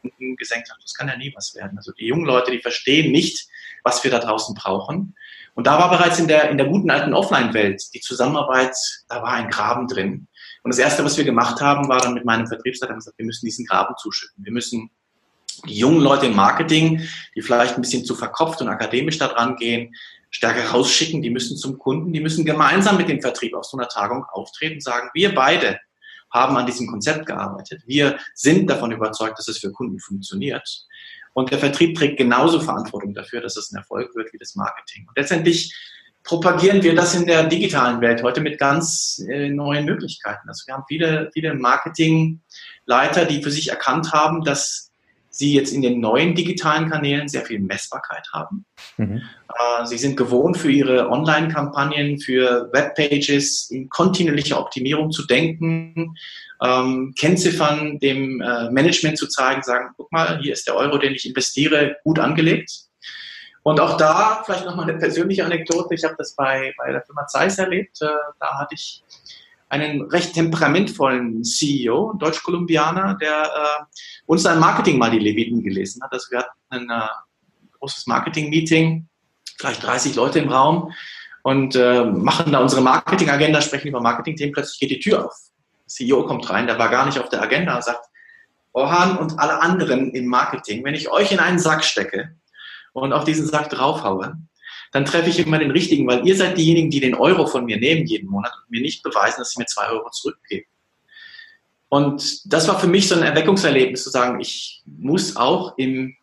unten 0.03 0.35
gesenkt. 0.35 0.69
Das 0.81 0.93
kann 0.93 1.07
ja 1.07 1.15
nie 1.15 1.31
was 1.35 1.55
werden. 1.55 1.77
Also 1.77 1.91
die 1.93 2.05
jungen 2.05 2.25
Leute, 2.25 2.51
die 2.51 2.59
verstehen 2.59 3.11
nicht, 3.11 3.47
was 3.83 4.03
wir 4.03 4.11
da 4.11 4.19
draußen 4.19 4.53
brauchen. 4.55 5.15
Und 5.53 5.67
da 5.67 5.79
war 5.79 5.89
bereits 5.89 6.19
in 6.19 6.27
der, 6.27 6.49
in 6.49 6.57
der 6.57 6.67
guten 6.67 6.89
alten 6.91 7.13
Offline-Welt 7.13 7.93
die 7.93 7.99
Zusammenarbeit, 7.99 8.75
da 9.09 9.21
war 9.21 9.33
ein 9.33 9.49
Graben 9.49 9.87
drin. 9.87 10.27
Und 10.63 10.73
das 10.73 10.79
Erste, 10.79 11.03
was 11.03 11.17
wir 11.17 11.23
gemacht 11.23 11.59
haben, 11.61 11.89
war 11.89 11.99
dann 11.99 12.13
mit 12.13 12.25
meinem 12.25 12.47
Vertriebsleiter 12.47 12.93
gesagt, 12.93 13.17
wir 13.17 13.25
müssen 13.25 13.45
diesen 13.45 13.65
Graben 13.65 13.95
zuschütten. 13.97 14.43
Wir 14.45 14.53
müssen 14.53 14.91
die 15.67 15.77
jungen 15.77 16.01
Leute 16.01 16.27
im 16.27 16.35
Marketing, 16.35 17.07
die 17.35 17.41
vielleicht 17.41 17.75
ein 17.75 17.81
bisschen 17.81 18.05
zu 18.05 18.15
verkopft 18.15 18.61
und 18.61 18.69
akademisch 18.69 19.17
da 19.17 19.27
dran 19.27 19.55
gehen, 19.55 19.93
stärker 20.29 20.69
rausschicken, 20.69 21.21
die 21.21 21.29
müssen 21.29 21.57
zum 21.57 21.77
Kunden, 21.77 22.13
die 22.13 22.21
müssen 22.21 22.45
gemeinsam 22.45 22.97
mit 22.97 23.09
dem 23.09 23.21
Vertrieb 23.21 23.53
auf 23.53 23.65
so 23.65 23.77
einer 23.77 23.89
Tagung 23.89 24.25
auftreten, 24.31 24.79
sagen, 24.79 25.09
wir 25.13 25.35
beide 25.35 25.79
haben 26.31 26.55
an 26.55 26.65
diesem 26.65 26.87
Konzept 26.87 27.25
gearbeitet. 27.25 27.83
Wir 27.85 28.17
sind 28.33 28.69
davon 28.69 28.91
überzeugt, 28.91 29.37
dass 29.37 29.49
es 29.49 29.57
für 29.57 29.71
Kunden 29.71 29.99
funktioniert. 29.99 30.87
Und 31.33 31.51
der 31.51 31.59
Vertrieb 31.59 31.97
trägt 31.97 32.17
genauso 32.17 32.59
Verantwortung 32.59 33.13
dafür, 33.13 33.41
dass 33.41 33.57
es 33.57 33.71
ein 33.71 33.77
Erfolg 33.77 34.15
wird 34.15 34.31
wie 34.33 34.37
das 34.37 34.55
Marketing. 34.55 35.05
Und 35.07 35.17
letztendlich 35.17 35.75
propagieren 36.23 36.83
wir 36.83 36.95
das 36.95 37.15
in 37.15 37.25
der 37.25 37.45
digitalen 37.45 37.99
Welt 38.01 38.23
heute 38.23 38.41
mit 38.41 38.59
ganz 38.59 39.21
äh, 39.27 39.49
neuen 39.49 39.85
Möglichkeiten. 39.85 40.47
Also 40.47 40.65
wir 40.67 40.75
haben 40.75 40.85
viele, 40.87 41.29
viele 41.33 41.53
Marketingleiter, 41.55 43.25
die 43.25 43.41
für 43.41 43.51
sich 43.51 43.69
erkannt 43.69 44.13
haben, 44.13 44.43
dass 44.43 44.90
sie 45.31 45.53
jetzt 45.53 45.73
in 45.73 45.81
den 45.81 45.99
neuen 45.99 46.35
digitalen 46.35 46.89
Kanälen 46.89 47.27
sehr 47.27 47.43
viel 47.43 47.59
Messbarkeit 47.59 48.27
haben. 48.33 48.65
Mhm. 48.97 49.21
Äh, 49.47 49.85
sie 49.85 49.97
sind 49.97 50.17
gewohnt, 50.17 50.57
für 50.57 50.69
ihre 50.69 51.09
Online-Kampagnen, 51.09 52.19
für 52.19 52.69
Webpages 52.71 53.71
in 53.71 53.89
kontinuierlicher 53.89 54.59
Optimierung 54.59 55.11
zu 55.11 55.25
denken, 55.25 56.15
ähm, 56.61 57.13
Kennziffern 57.17 57.97
dem 57.99 58.41
äh, 58.41 58.69
Management 58.69 59.17
zu 59.17 59.27
zeigen, 59.27 59.63
sagen, 59.63 59.93
guck 59.97 60.11
mal, 60.11 60.39
hier 60.41 60.53
ist 60.53 60.67
der 60.67 60.75
Euro, 60.75 60.97
den 60.97 61.15
ich 61.15 61.27
investiere, 61.27 61.95
gut 62.03 62.19
angelegt. 62.19 62.71
Und 63.63 63.79
auch 63.79 63.95
da 63.97 64.41
vielleicht 64.45 64.65
nochmal 64.65 64.89
eine 64.89 64.99
persönliche 64.99 65.45
Anekdote. 65.45 65.93
Ich 65.93 66.03
habe 66.03 66.15
das 66.17 66.35
bei, 66.35 66.73
bei 66.77 66.91
der 66.91 67.03
Firma 67.03 67.27
Zeiss 67.27 67.57
erlebt. 67.57 68.01
Äh, 68.01 68.07
da 68.39 68.59
hatte 68.59 68.75
ich 68.75 69.03
einen 69.71 70.01
recht 70.01 70.33
temperamentvollen 70.33 71.45
CEO, 71.45 72.13
Deutsch-Kolumbianer, 72.19 73.17
der 73.21 73.43
äh, 73.43 73.83
uns 74.25 74.45
ein 74.45 74.59
Marketing 74.59 74.97
mal 74.97 75.09
die 75.09 75.19
Leviten 75.19 75.63
gelesen 75.63 76.03
hat. 76.03 76.11
Also 76.11 76.29
wir 76.29 76.39
hatten 76.39 76.51
ein 76.69 76.89
äh, 76.89 77.07
großes 77.79 78.05
Marketing-Meeting, 78.05 79.07
vielleicht 79.57 79.81
30 79.83 80.15
Leute 80.15 80.39
im 80.39 80.49
Raum 80.49 80.91
und 81.43 81.75
äh, 81.77 82.03
machen 82.03 82.51
da 82.51 82.59
unsere 82.59 82.81
Marketing-Agenda, 82.81 83.61
sprechen 83.61 83.87
über 83.87 84.01
Marketing-Themen, 84.01 84.51
plötzlich 84.51 84.79
geht 84.81 84.91
die 84.91 84.99
Tür 84.99 85.25
auf. 85.25 85.35
CEO 85.87 86.25
kommt 86.25 86.49
rein, 86.49 86.67
der 86.67 86.77
war 86.77 86.89
gar 86.89 87.05
nicht 87.05 87.19
auf 87.19 87.29
der 87.29 87.41
Agenda 87.41 87.77
und 87.77 87.83
sagt, 87.83 88.05
Orhan 88.73 89.17
und 89.17 89.39
alle 89.39 89.61
anderen 89.61 90.11
im 90.11 90.27
Marketing, 90.27 90.83
wenn 90.83 90.95
ich 90.95 91.09
euch 91.09 91.31
in 91.31 91.39
einen 91.39 91.59
Sack 91.59 91.85
stecke 91.85 92.35
und 92.91 93.13
auf 93.13 93.23
diesen 93.23 93.47
Sack 93.47 93.69
draufhaue, 93.69 94.35
dann 94.91 95.05
treffe 95.05 95.29
ich 95.29 95.39
immer 95.39 95.57
den 95.57 95.71
richtigen, 95.71 96.05
weil 96.07 96.27
ihr 96.27 96.35
seid 96.35 96.57
diejenigen, 96.57 96.89
die 96.89 96.99
den 96.99 97.15
Euro 97.15 97.47
von 97.47 97.65
mir 97.65 97.77
nehmen 97.77 98.05
jeden 98.05 98.29
Monat 98.29 98.51
und 98.55 98.69
mir 98.69 98.81
nicht 98.81 99.03
beweisen, 99.03 99.39
dass 99.39 99.51
sie 99.51 99.59
mir 99.59 99.65
zwei 99.65 99.87
Euro 99.89 100.09
zurückgeben. 100.09 100.67
Und 101.87 102.53
das 102.53 102.67
war 102.67 102.79
für 102.79 102.87
mich 102.87 103.07
so 103.07 103.15
ein 103.15 103.23
Erweckungserlebnis, 103.23 104.03
zu 104.03 104.09
sagen, 104.09 104.39
ich 104.39 104.81
muss 104.85 105.35
auch 105.35 105.77
im, 105.77 106.15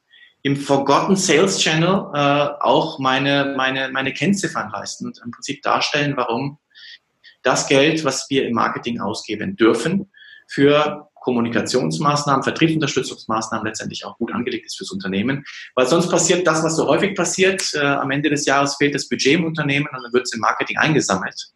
im 0.42 0.56
Forgotten 0.56 1.16
Sales 1.16 1.58
Channel 1.58 2.10
äh, 2.14 2.48
auch 2.60 2.98
meine, 2.98 3.54
meine, 3.56 3.90
meine 3.90 4.12
Kennziffern 4.12 4.70
leisten 4.70 5.06
und 5.06 5.20
im 5.24 5.30
Prinzip 5.30 5.62
darstellen, 5.62 6.14
warum 6.16 6.58
das 7.42 7.68
Geld, 7.68 8.04
was 8.04 8.28
wir 8.30 8.46
im 8.46 8.54
Marketing 8.54 9.00
ausgeben 9.00 9.56
dürfen, 9.56 10.10
für 10.46 11.10
Kommunikationsmaßnahmen, 11.28 12.42
Vertriebsunterstützungsmaßnahmen 12.42 13.66
letztendlich 13.66 14.06
auch 14.06 14.16
gut 14.16 14.32
angelegt 14.32 14.64
ist 14.64 14.78
fürs 14.78 14.90
Unternehmen. 14.90 15.44
Weil 15.74 15.86
sonst 15.86 16.08
passiert 16.08 16.46
das, 16.46 16.64
was 16.64 16.74
so 16.76 16.88
häufig 16.88 17.14
passiert. 17.14 17.70
Äh, 17.74 17.80
am 17.80 18.10
Ende 18.10 18.30
des 18.30 18.46
Jahres 18.46 18.76
fehlt 18.76 18.94
das 18.94 19.10
Budget 19.10 19.34
im 19.34 19.44
Unternehmen 19.44 19.86
und 19.92 20.02
dann 20.02 20.10
wird 20.14 20.22
es 20.24 20.32
im 20.32 20.40
Marketing 20.40 20.78
eingesammelt. 20.78 21.52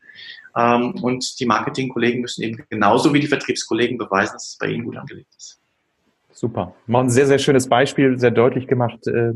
Ähm, 0.54 0.94
und 1.02 1.40
die 1.40 1.46
Marketingkollegen 1.46 2.20
müssen 2.20 2.42
eben 2.42 2.62
genauso 2.68 3.14
wie 3.14 3.20
die 3.20 3.28
Vertriebskollegen 3.28 3.96
beweisen, 3.96 4.34
dass 4.34 4.48
es 4.50 4.58
bei 4.58 4.66
ihnen 4.66 4.84
gut 4.84 4.98
angelegt 4.98 5.34
ist. 5.38 5.58
Super. 6.32 6.74
Mal 6.86 7.04
ein 7.04 7.10
sehr, 7.10 7.26
sehr 7.26 7.38
schönes 7.38 7.66
Beispiel, 7.66 8.18
sehr 8.18 8.30
deutlich 8.30 8.66
gemacht, 8.66 9.06
äh, 9.06 9.32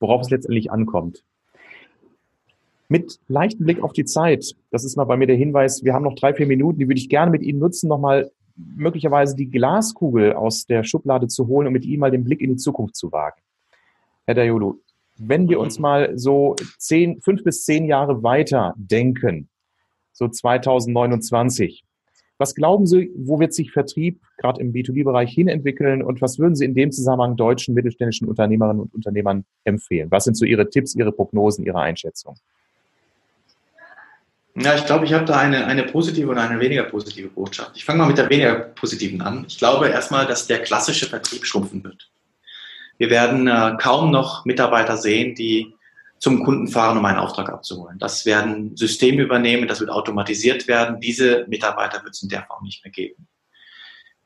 worauf 0.00 0.22
es 0.22 0.30
letztendlich 0.30 0.72
ankommt. 0.72 1.22
Mit 2.88 3.20
leichtem 3.28 3.64
Blick 3.64 3.80
auf 3.80 3.92
die 3.92 4.06
Zeit, 4.06 4.56
das 4.72 4.84
ist 4.84 4.96
mal 4.96 5.04
bei 5.04 5.16
mir 5.16 5.28
der 5.28 5.36
Hinweis, 5.36 5.84
wir 5.84 5.94
haben 5.94 6.02
noch 6.02 6.16
drei, 6.16 6.34
vier 6.34 6.46
Minuten, 6.46 6.80
die 6.80 6.88
würde 6.88 6.98
ich 6.98 7.08
gerne 7.08 7.30
mit 7.30 7.42
Ihnen 7.42 7.60
nutzen, 7.60 7.88
nochmal 7.88 8.32
möglicherweise 8.58 9.36
die 9.36 9.50
Glaskugel 9.50 10.32
aus 10.32 10.66
der 10.66 10.84
Schublade 10.84 11.28
zu 11.28 11.46
holen 11.46 11.66
und 11.68 11.72
mit 11.72 11.84
ihm 11.84 12.00
mal 12.00 12.10
den 12.10 12.24
Blick 12.24 12.40
in 12.40 12.50
die 12.50 12.56
Zukunft 12.56 12.96
zu 12.96 13.12
wagen. 13.12 13.40
Herr 14.26 14.34
Dayolo, 14.34 14.80
wenn 15.16 15.48
wir 15.48 15.60
uns 15.60 15.78
mal 15.78 16.16
so 16.18 16.54
zehn, 16.78 17.20
fünf 17.20 17.42
bis 17.44 17.64
zehn 17.64 17.84
Jahre 17.86 18.22
weiter 18.22 18.74
denken, 18.76 19.48
so 20.12 20.28
2029, 20.28 21.84
was 22.38 22.54
glauben 22.54 22.86
Sie, 22.86 23.10
wo 23.16 23.40
wird 23.40 23.52
sich 23.52 23.72
Vertrieb 23.72 24.20
gerade 24.36 24.60
im 24.60 24.72
B2B-Bereich 24.72 25.32
hinentwickeln 25.32 26.02
und 26.02 26.22
was 26.22 26.38
würden 26.38 26.54
Sie 26.54 26.64
in 26.64 26.74
dem 26.74 26.92
Zusammenhang 26.92 27.36
deutschen 27.36 27.74
mittelständischen 27.74 28.28
Unternehmerinnen 28.28 28.80
und 28.80 28.94
Unternehmern 28.94 29.44
empfehlen? 29.64 30.10
Was 30.10 30.24
sind 30.24 30.36
so 30.36 30.44
Ihre 30.44 30.70
Tipps, 30.70 30.94
Ihre 30.94 31.10
Prognosen, 31.10 31.64
Ihre 31.64 31.80
Einschätzungen? 31.80 32.38
Ja, 34.60 34.74
ich 34.74 34.86
glaube, 34.86 35.04
ich 35.04 35.12
habe 35.12 35.24
da 35.24 35.38
eine, 35.38 35.66
eine 35.66 35.84
positive 35.84 36.30
und 36.30 36.38
eine 36.38 36.58
weniger 36.58 36.84
positive 36.84 37.28
Botschaft. 37.28 37.72
Ich 37.76 37.84
fange 37.84 38.00
mal 38.00 38.08
mit 38.08 38.18
der 38.18 38.28
weniger 38.28 38.54
positiven 38.54 39.20
an. 39.22 39.44
Ich 39.46 39.58
glaube 39.58 39.88
erstmal, 39.88 40.26
dass 40.26 40.46
der 40.46 40.62
klassische 40.62 41.06
Vertrieb 41.06 41.46
schrumpfen 41.46 41.84
wird. 41.84 42.10
Wir 42.96 43.10
werden 43.10 43.46
äh, 43.46 43.76
kaum 43.78 44.10
noch 44.10 44.44
Mitarbeiter 44.44 44.96
sehen, 44.96 45.36
die 45.36 45.74
zum 46.18 46.42
Kunden 46.44 46.66
fahren, 46.66 46.98
um 46.98 47.04
einen 47.04 47.18
Auftrag 47.18 47.48
abzuholen. 47.48 47.98
Das 48.00 48.26
werden 48.26 48.76
Systeme 48.76 49.22
übernehmen, 49.22 49.68
das 49.68 49.78
wird 49.78 49.90
automatisiert 49.90 50.66
werden. 50.66 51.00
Diese 51.00 51.46
Mitarbeiter 51.48 52.02
wird 52.02 52.14
es 52.14 52.22
in 52.22 52.28
der 52.28 52.42
Form 52.42 52.64
nicht 52.64 52.84
mehr 52.84 52.90
geben. 52.90 53.28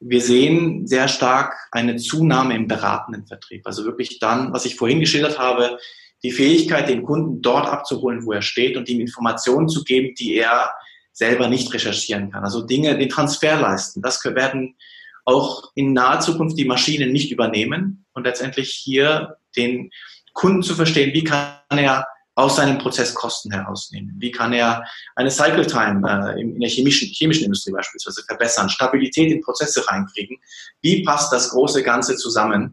Wir 0.00 0.22
sehen 0.22 0.86
sehr 0.86 1.06
stark 1.08 1.54
eine 1.70 1.96
Zunahme 1.96 2.56
im 2.56 2.66
beratenden 2.66 3.26
Vertrieb. 3.26 3.66
Also 3.66 3.84
wirklich 3.84 4.18
dann, 4.18 4.52
was 4.52 4.64
ich 4.64 4.76
vorhin 4.76 5.00
geschildert 5.00 5.38
habe, 5.38 5.78
die 6.22 6.32
Fähigkeit, 6.32 6.88
den 6.88 7.02
Kunden 7.02 7.42
dort 7.42 7.66
abzuholen, 7.66 8.24
wo 8.24 8.32
er 8.32 8.42
steht 8.42 8.76
und 8.76 8.88
ihm 8.88 9.00
Informationen 9.00 9.68
zu 9.68 9.84
geben, 9.84 10.14
die 10.14 10.36
er 10.36 10.72
selber 11.12 11.48
nicht 11.48 11.72
recherchieren 11.72 12.30
kann. 12.30 12.44
Also 12.44 12.62
Dinge, 12.62 12.96
den 12.96 13.08
Transfer 13.08 13.60
leisten. 13.60 14.02
Das 14.02 14.24
werden 14.24 14.76
auch 15.24 15.70
in 15.74 15.92
naher 15.92 16.20
Zukunft 16.20 16.58
die 16.58 16.64
Maschinen 16.64 17.12
nicht 17.12 17.30
übernehmen 17.30 18.04
und 18.12 18.24
letztendlich 18.24 18.70
hier 18.70 19.36
den 19.56 19.90
Kunden 20.32 20.62
zu 20.62 20.74
verstehen, 20.74 21.12
wie 21.12 21.24
kann 21.24 21.58
er 21.70 22.06
aus 22.34 22.56
seinem 22.56 22.78
Prozess 22.78 23.14
Kosten 23.14 23.52
herausnehmen? 23.52 24.14
Wie 24.18 24.30
kann 24.30 24.54
er 24.54 24.86
eine 25.16 25.30
Cycle 25.30 25.66
Time 25.66 26.34
äh, 26.34 26.40
in 26.40 26.58
der 26.58 26.70
chemischen, 26.70 27.08
chemischen 27.08 27.44
Industrie 27.44 27.72
beispielsweise 27.72 28.22
verbessern, 28.24 28.70
Stabilität 28.70 29.30
in 29.30 29.42
Prozesse 29.42 29.86
reinkriegen? 29.86 30.38
Wie 30.80 31.02
passt 31.02 31.32
das 31.32 31.50
große 31.50 31.82
Ganze 31.82 32.16
zusammen? 32.16 32.72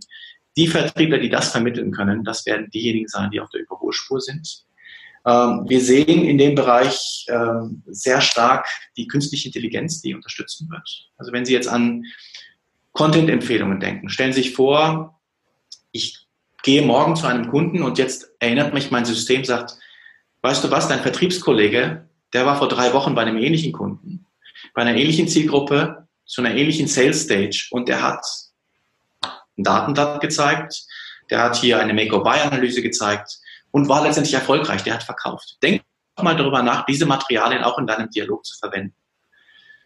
Die 0.57 0.67
Vertriebler, 0.67 1.19
die 1.19 1.29
das 1.29 1.51
vermitteln 1.51 1.91
können, 1.91 2.23
das 2.23 2.45
werden 2.45 2.69
diejenigen 2.69 3.07
sein, 3.07 3.31
die 3.31 3.39
auf 3.39 3.49
der 3.49 3.61
Überholspur 3.61 4.19
sind. 4.19 4.65
Ähm, 5.25 5.65
wir 5.67 5.81
sehen 5.81 6.23
in 6.23 6.37
dem 6.37 6.55
Bereich 6.55 7.25
ähm, 7.29 7.83
sehr 7.87 8.21
stark 8.21 8.67
die 8.97 9.07
künstliche 9.07 9.49
Intelligenz, 9.49 10.01
die 10.01 10.15
unterstützen 10.15 10.69
wird. 10.69 11.09
Also 11.17 11.31
wenn 11.31 11.45
Sie 11.45 11.53
jetzt 11.53 11.67
an 11.67 12.03
Content-Empfehlungen 12.93 13.79
denken, 13.79 14.09
stellen 14.09 14.33
Sie 14.33 14.41
sich 14.41 14.53
vor, 14.53 15.19
ich 15.91 16.25
gehe 16.63 16.81
morgen 16.81 17.15
zu 17.15 17.27
einem 17.27 17.49
Kunden 17.49 17.83
und 17.83 17.97
jetzt 17.97 18.31
erinnert 18.39 18.73
mich 18.73 18.91
mein 18.91 19.05
System, 19.05 19.43
sagt, 19.43 19.77
weißt 20.41 20.63
du 20.63 20.71
was, 20.71 20.87
dein 20.87 21.01
Vertriebskollege, 21.01 22.07
der 22.33 22.45
war 22.45 22.57
vor 22.57 22.67
drei 22.67 22.93
Wochen 22.93 23.15
bei 23.15 23.21
einem 23.21 23.37
ähnlichen 23.37 23.71
Kunden, 23.71 24.25
bei 24.73 24.81
einer 24.81 24.95
ähnlichen 24.95 25.27
Zielgruppe, 25.27 26.07
zu 26.25 26.41
einer 26.41 26.55
ähnlichen 26.55 26.87
Sales 26.87 27.23
Stage 27.23 27.67
und 27.71 27.89
der 27.89 28.03
hat 28.03 28.23
ein 29.59 29.63
Datenblatt 29.63 30.21
gezeigt, 30.21 30.85
der 31.29 31.43
hat 31.43 31.57
hier 31.57 31.79
eine 31.79 31.93
Make-or-Buy-Analyse 31.93 32.81
gezeigt 32.81 33.37
und 33.71 33.87
war 33.87 34.03
letztendlich 34.03 34.33
erfolgreich, 34.33 34.83
der 34.83 34.95
hat 34.95 35.03
verkauft. 35.03 35.57
Denk 35.61 35.83
mal 36.21 36.35
darüber 36.35 36.63
nach, 36.63 36.85
diese 36.85 37.05
Materialien 37.05 37.63
auch 37.63 37.77
in 37.77 37.87
deinem 37.87 38.09
Dialog 38.09 38.45
zu 38.45 38.57
verwenden. 38.57 38.95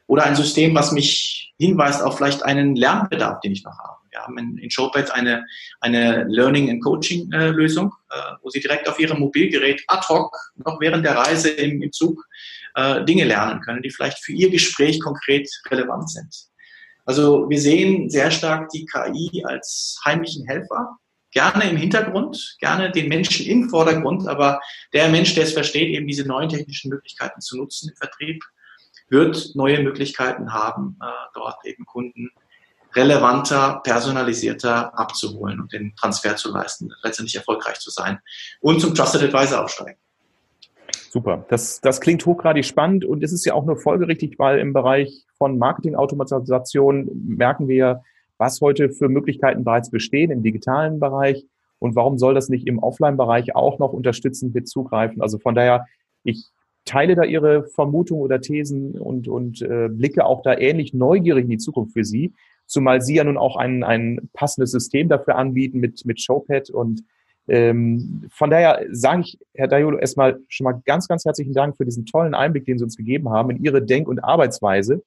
Oder 0.07 0.23
ein 0.23 0.35
System, 0.35 0.75
was 0.75 0.91
mich 0.91 1.53
hinweist 1.59 2.01
auf 2.01 2.17
vielleicht 2.17 2.43
einen 2.43 2.75
Lernbedarf, 2.75 3.39
den 3.41 3.51
ich 3.51 3.63
noch 3.63 3.77
habe. 3.77 3.97
Wir 4.09 4.21
haben 4.21 4.37
in, 4.37 4.57
in 4.57 4.69
Showpad 4.69 5.11
eine, 5.11 5.45
eine 5.79 6.25
Learning 6.25 6.69
and 6.69 6.83
Coaching 6.83 7.31
äh, 7.31 7.49
Lösung, 7.49 7.91
äh, 8.11 8.15
wo 8.41 8.49
Sie 8.49 8.59
direkt 8.59 8.87
auf 8.87 8.99
Ihrem 8.99 9.19
Mobilgerät 9.19 9.83
ad 9.87 10.05
hoc 10.07 10.35
noch 10.55 10.79
während 10.79 11.05
der 11.05 11.15
Reise 11.15 11.49
im, 11.49 11.81
im 11.81 11.91
Zug 11.91 12.23
äh, 12.75 13.03
Dinge 13.05 13.23
lernen 13.23 13.61
können, 13.61 13.81
die 13.81 13.89
vielleicht 13.89 14.19
für 14.23 14.33
Ihr 14.33 14.51
Gespräch 14.51 14.99
konkret 14.99 15.49
relevant 15.71 16.09
sind. 16.11 16.52
Also 17.05 17.49
wir 17.49 17.59
sehen 17.59 18.09
sehr 18.09 18.31
stark 18.31 18.69
die 18.69 18.85
KI 18.85 19.43
als 19.45 19.99
heimlichen 20.05 20.45
Helfer, 20.45 20.97
gerne 21.31 21.69
im 21.69 21.77
Hintergrund, 21.77 22.55
gerne 22.59 22.91
den 22.91 23.09
Menschen 23.09 23.45
im 23.45 23.69
Vordergrund, 23.69 24.27
aber 24.27 24.61
der 24.93 25.09
Mensch, 25.09 25.33
der 25.33 25.43
es 25.43 25.53
versteht, 25.53 25.89
eben 25.89 26.07
diese 26.07 26.25
neuen 26.25 26.49
technischen 26.49 26.89
Möglichkeiten 26.89 27.41
zu 27.41 27.57
nutzen 27.57 27.89
im 27.89 27.95
Vertrieb, 27.95 28.43
wird 29.09 29.51
neue 29.55 29.81
Möglichkeiten 29.81 30.53
haben, 30.53 30.97
äh, 31.01 31.05
dort 31.33 31.65
eben 31.65 31.85
Kunden 31.85 32.31
relevanter, 32.95 33.81
personalisierter 33.83 34.97
abzuholen 34.97 35.59
und 35.59 35.73
den 35.73 35.95
Transfer 35.95 36.35
zu 36.35 36.51
leisten, 36.51 36.93
letztendlich 37.01 37.35
erfolgreich 37.35 37.79
zu 37.79 37.89
sein 37.89 38.19
und 38.61 38.79
zum 38.79 38.93
Trusted 38.93 39.23
Advisor 39.23 39.63
aufsteigen. 39.63 39.99
Super. 41.13 41.45
Das, 41.47 41.79
das 41.79 42.01
klingt 42.01 42.25
hochgradig 42.25 42.65
spannend 42.65 43.05
und 43.05 43.23
es 43.23 43.31
ist 43.31 43.45
ja 43.45 43.53
auch 43.53 43.67
nur 43.67 43.77
folgerichtig, 43.77 44.39
weil 44.39 44.57
im 44.57 44.73
Bereich 44.73 45.27
von 45.37 45.59
Marketing-Automatisation 45.59 47.07
merken 47.27 47.67
wir, 47.67 48.01
was 48.39 48.59
heute 48.61 48.89
für 48.89 49.09
Möglichkeiten 49.09 49.63
bereits 49.63 49.91
bestehen 49.91 50.31
im 50.31 50.41
digitalen 50.41 50.99
Bereich 50.99 51.45
und 51.77 51.95
warum 51.95 52.17
soll 52.17 52.33
das 52.33 52.49
nicht 52.49 52.65
im 52.65 52.79
Offline-Bereich 52.79 53.55
auch 53.55 53.77
noch 53.77 53.93
unterstützend 53.93 54.55
mit 54.55 54.67
zugreifen. 54.67 55.21
Also 55.21 55.37
von 55.37 55.53
daher, 55.53 55.85
ich 56.23 56.47
teile 56.83 57.13
da 57.13 57.21
Ihre 57.21 57.65
Vermutungen 57.65 58.23
oder 58.23 58.41
Thesen 58.41 58.99
und, 58.99 59.27
und 59.27 59.61
äh, 59.61 59.89
blicke 59.89 60.25
auch 60.25 60.41
da 60.41 60.57
ähnlich 60.57 60.95
neugierig 60.95 61.43
in 61.43 61.51
die 61.51 61.57
Zukunft 61.59 61.93
für 61.93 62.05
Sie, 62.05 62.33
zumal 62.65 63.01
Sie 63.01 63.13
ja 63.13 63.23
nun 63.23 63.37
auch 63.37 63.55
ein, 63.55 63.83
ein 63.83 64.31
passendes 64.33 64.71
System 64.71 65.09
dafür 65.09 65.35
anbieten 65.35 65.79
mit, 65.79 66.07
mit 66.07 66.19
Showpad 66.19 66.71
und 66.71 67.03
ähm, 67.47 68.25
von 68.31 68.49
daher 68.49 68.85
sage 68.91 69.21
ich, 69.21 69.37
Herr 69.53 69.67
Dayolo, 69.67 69.97
erstmal 69.97 70.39
schon 70.47 70.63
mal 70.65 70.81
ganz, 70.85 71.07
ganz 71.07 71.25
herzlichen 71.25 71.53
Dank 71.53 71.75
für 71.75 71.85
diesen 71.85 72.05
tollen 72.05 72.33
Einblick, 72.33 72.65
den 72.65 72.77
Sie 72.77 72.83
uns 72.83 72.95
gegeben 72.95 73.29
haben 73.29 73.49
in 73.49 73.63
Ihre 73.63 73.81
Denk- 73.81 74.07
und 74.07 74.23
Arbeitsweise. 74.23 75.03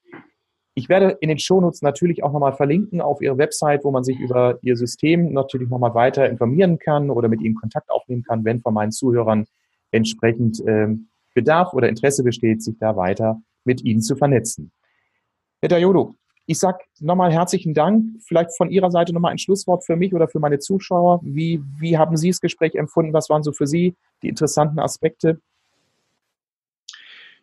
Ich 0.75 0.91
werde 0.91 1.17
in 1.21 1.31
den 1.31 1.39
Shownotes 1.39 1.81
natürlich 1.81 2.23
auch 2.23 2.33
nochmal 2.33 2.53
verlinken 2.53 3.01
auf 3.01 3.23
Ihre 3.23 3.39
Website, 3.39 3.83
wo 3.85 3.91
man 3.91 4.05
sich 4.05 4.19
über 4.19 4.59
Ihr 4.61 4.77
System 4.77 5.33
natürlich 5.33 5.71
nochmal 5.71 5.95
weiter 5.95 6.29
informieren 6.29 6.79
kann 6.79 7.09
oder 7.09 7.29
mit 7.29 7.41
Ihnen 7.41 7.55
Kontakt 7.55 7.91
aufnehmen 7.91 8.23
kann, 8.23 8.45
wenn 8.45 8.61
von 8.61 8.75
meinen 8.75 8.93
Zuhörern 8.93 9.47
entsprechend 9.91 10.63
ähm, 10.67 11.09
Bedarf 11.35 11.73
oder 11.73 11.89
Interesse 11.89 12.23
besteht, 12.23 12.63
sich 12.63 12.77
da 12.79 12.97
weiter 12.97 13.41
mit 13.65 13.83
Ihnen 13.85 14.03
zu 14.03 14.17
vernetzen. 14.17 14.71
Herr 15.63 15.71
Dayolo, 15.71 16.15
ich 16.47 16.59
sage 16.59 16.79
nochmal 17.01 17.33
herzlichen 17.33 17.75
Dank. 17.75 18.23
Vielleicht 18.23 18.57
von 18.57 18.71
Ihrer 18.71 18.91
Seite 18.91 19.13
nochmal 19.13 19.33
ein 19.33 19.39
Schlusswort 19.39 19.85
für 19.85 19.97
mich 19.97 20.15
oder 20.15 20.29
für 20.29 20.39
meine 20.39 20.59
Zuschauer. 20.59 21.21
Wie, 21.23 21.61
wie 21.79 21.99
haben 21.99 22.17
Sie 22.17 22.29
das 22.29 22.41
Gespräch 22.41 22.75
empfunden? 22.77 23.13
Was 23.13 23.29
waren 23.29 23.43
so 23.43 23.53
für 23.53 23.67
Sie 23.67 23.97
die 24.23 24.29
interessanten 24.29 24.79
Aspekte? 24.79 25.41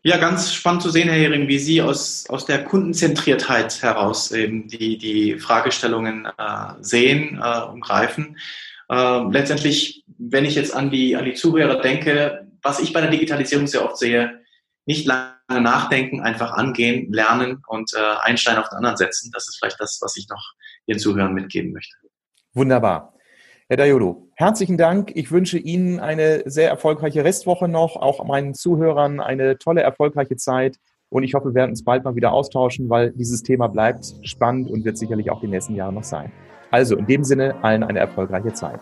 Ja, 0.05 0.17
ganz 0.17 0.53
spannend 0.53 0.81
zu 0.81 0.89
sehen, 0.89 1.07
Herr 1.07 1.17
Hering, 1.17 1.47
wie 1.47 1.59
Sie 1.59 1.81
aus, 1.81 2.25
aus 2.29 2.45
der 2.45 2.65
Kundenzentriertheit 2.65 3.81
heraus 3.81 4.31
eben 4.31 4.67
die, 4.67 4.97
die 4.97 5.39
Fragestellungen 5.39 6.25
äh, 6.25 6.73
sehen 6.81 7.41
äh, 7.41 7.61
und 7.63 7.81
greifen. 7.81 8.37
Äh, 8.89 9.23
letztendlich, 9.31 10.03
wenn 10.17 10.43
ich 10.43 10.55
jetzt 10.55 10.75
an 10.75 10.89
die, 10.89 11.15
an 11.15 11.23
die 11.23 11.35
Zuhörer 11.35 11.81
denke, 11.81 12.47
was 12.61 12.79
ich 12.79 12.91
bei 12.91 12.99
der 12.99 13.11
Digitalisierung 13.11 13.67
sehr 13.67 13.85
oft 13.85 13.97
sehe, 13.97 14.41
nicht 14.85 15.05
lange 15.05 15.33
nachdenken, 15.61 16.21
einfach 16.21 16.51
angehen, 16.53 17.11
lernen 17.11 17.61
und 17.67 17.93
äh, 17.93 17.99
einen 18.21 18.37
Stein 18.37 18.57
auf 18.57 18.69
den 18.69 18.77
anderen 18.77 18.97
setzen. 18.97 19.31
Das 19.33 19.47
ist 19.47 19.57
vielleicht 19.57 19.79
das, 19.79 19.99
was 20.01 20.15
ich 20.17 20.27
noch 20.29 20.53
Ihren 20.85 20.99
Zuhörern 20.99 21.33
mitgeben 21.33 21.71
möchte. 21.73 21.95
Wunderbar. 22.53 23.13
Herr 23.69 23.77
Dayolo, 23.77 24.29
herzlichen 24.35 24.77
Dank. 24.77 25.11
Ich 25.15 25.31
wünsche 25.31 25.57
Ihnen 25.57 25.99
eine 25.99 26.43
sehr 26.45 26.69
erfolgreiche 26.69 27.23
Restwoche 27.23 27.67
noch, 27.67 27.95
auch 27.95 28.23
meinen 28.25 28.53
Zuhörern 28.53 29.19
eine 29.19 29.57
tolle, 29.57 29.81
erfolgreiche 29.81 30.35
Zeit. 30.35 30.77
Und 31.09 31.23
ich 31.23 31.33
hoffe, 31.33 31.49
wir 31.49 31.55
werden 31.55 31.71
uns 31.71 31.83
bald 31.83 32.03
mal 32.03 32.15
wieder 32.15 32.33
austauschen, 32.33 32.89
weil 32.89 33.11
dieses 33.11 33.41
Thema 33.41 33.67
bleibt 33.67 34.13
spannend 34.23 34.69
und 34.69 34.83
wird 34.83 34.97
sicherlich 34.97 35.31
auch 35.31 35.41
die 35.41 35.47
nächsten 35.47 35.75
Jahre 35.75 35.93
noch 35.93 36.03
sein. 36.03 36.31
Also 36.71 36.97
in 36.97 37.05
dem 37.05 37.23
Sinne 37.23 37.55
allen 37.63 37.83
eine 37.83 37.99
erfolgreiche 37.99 38.53
Zeit. 38.53 38.81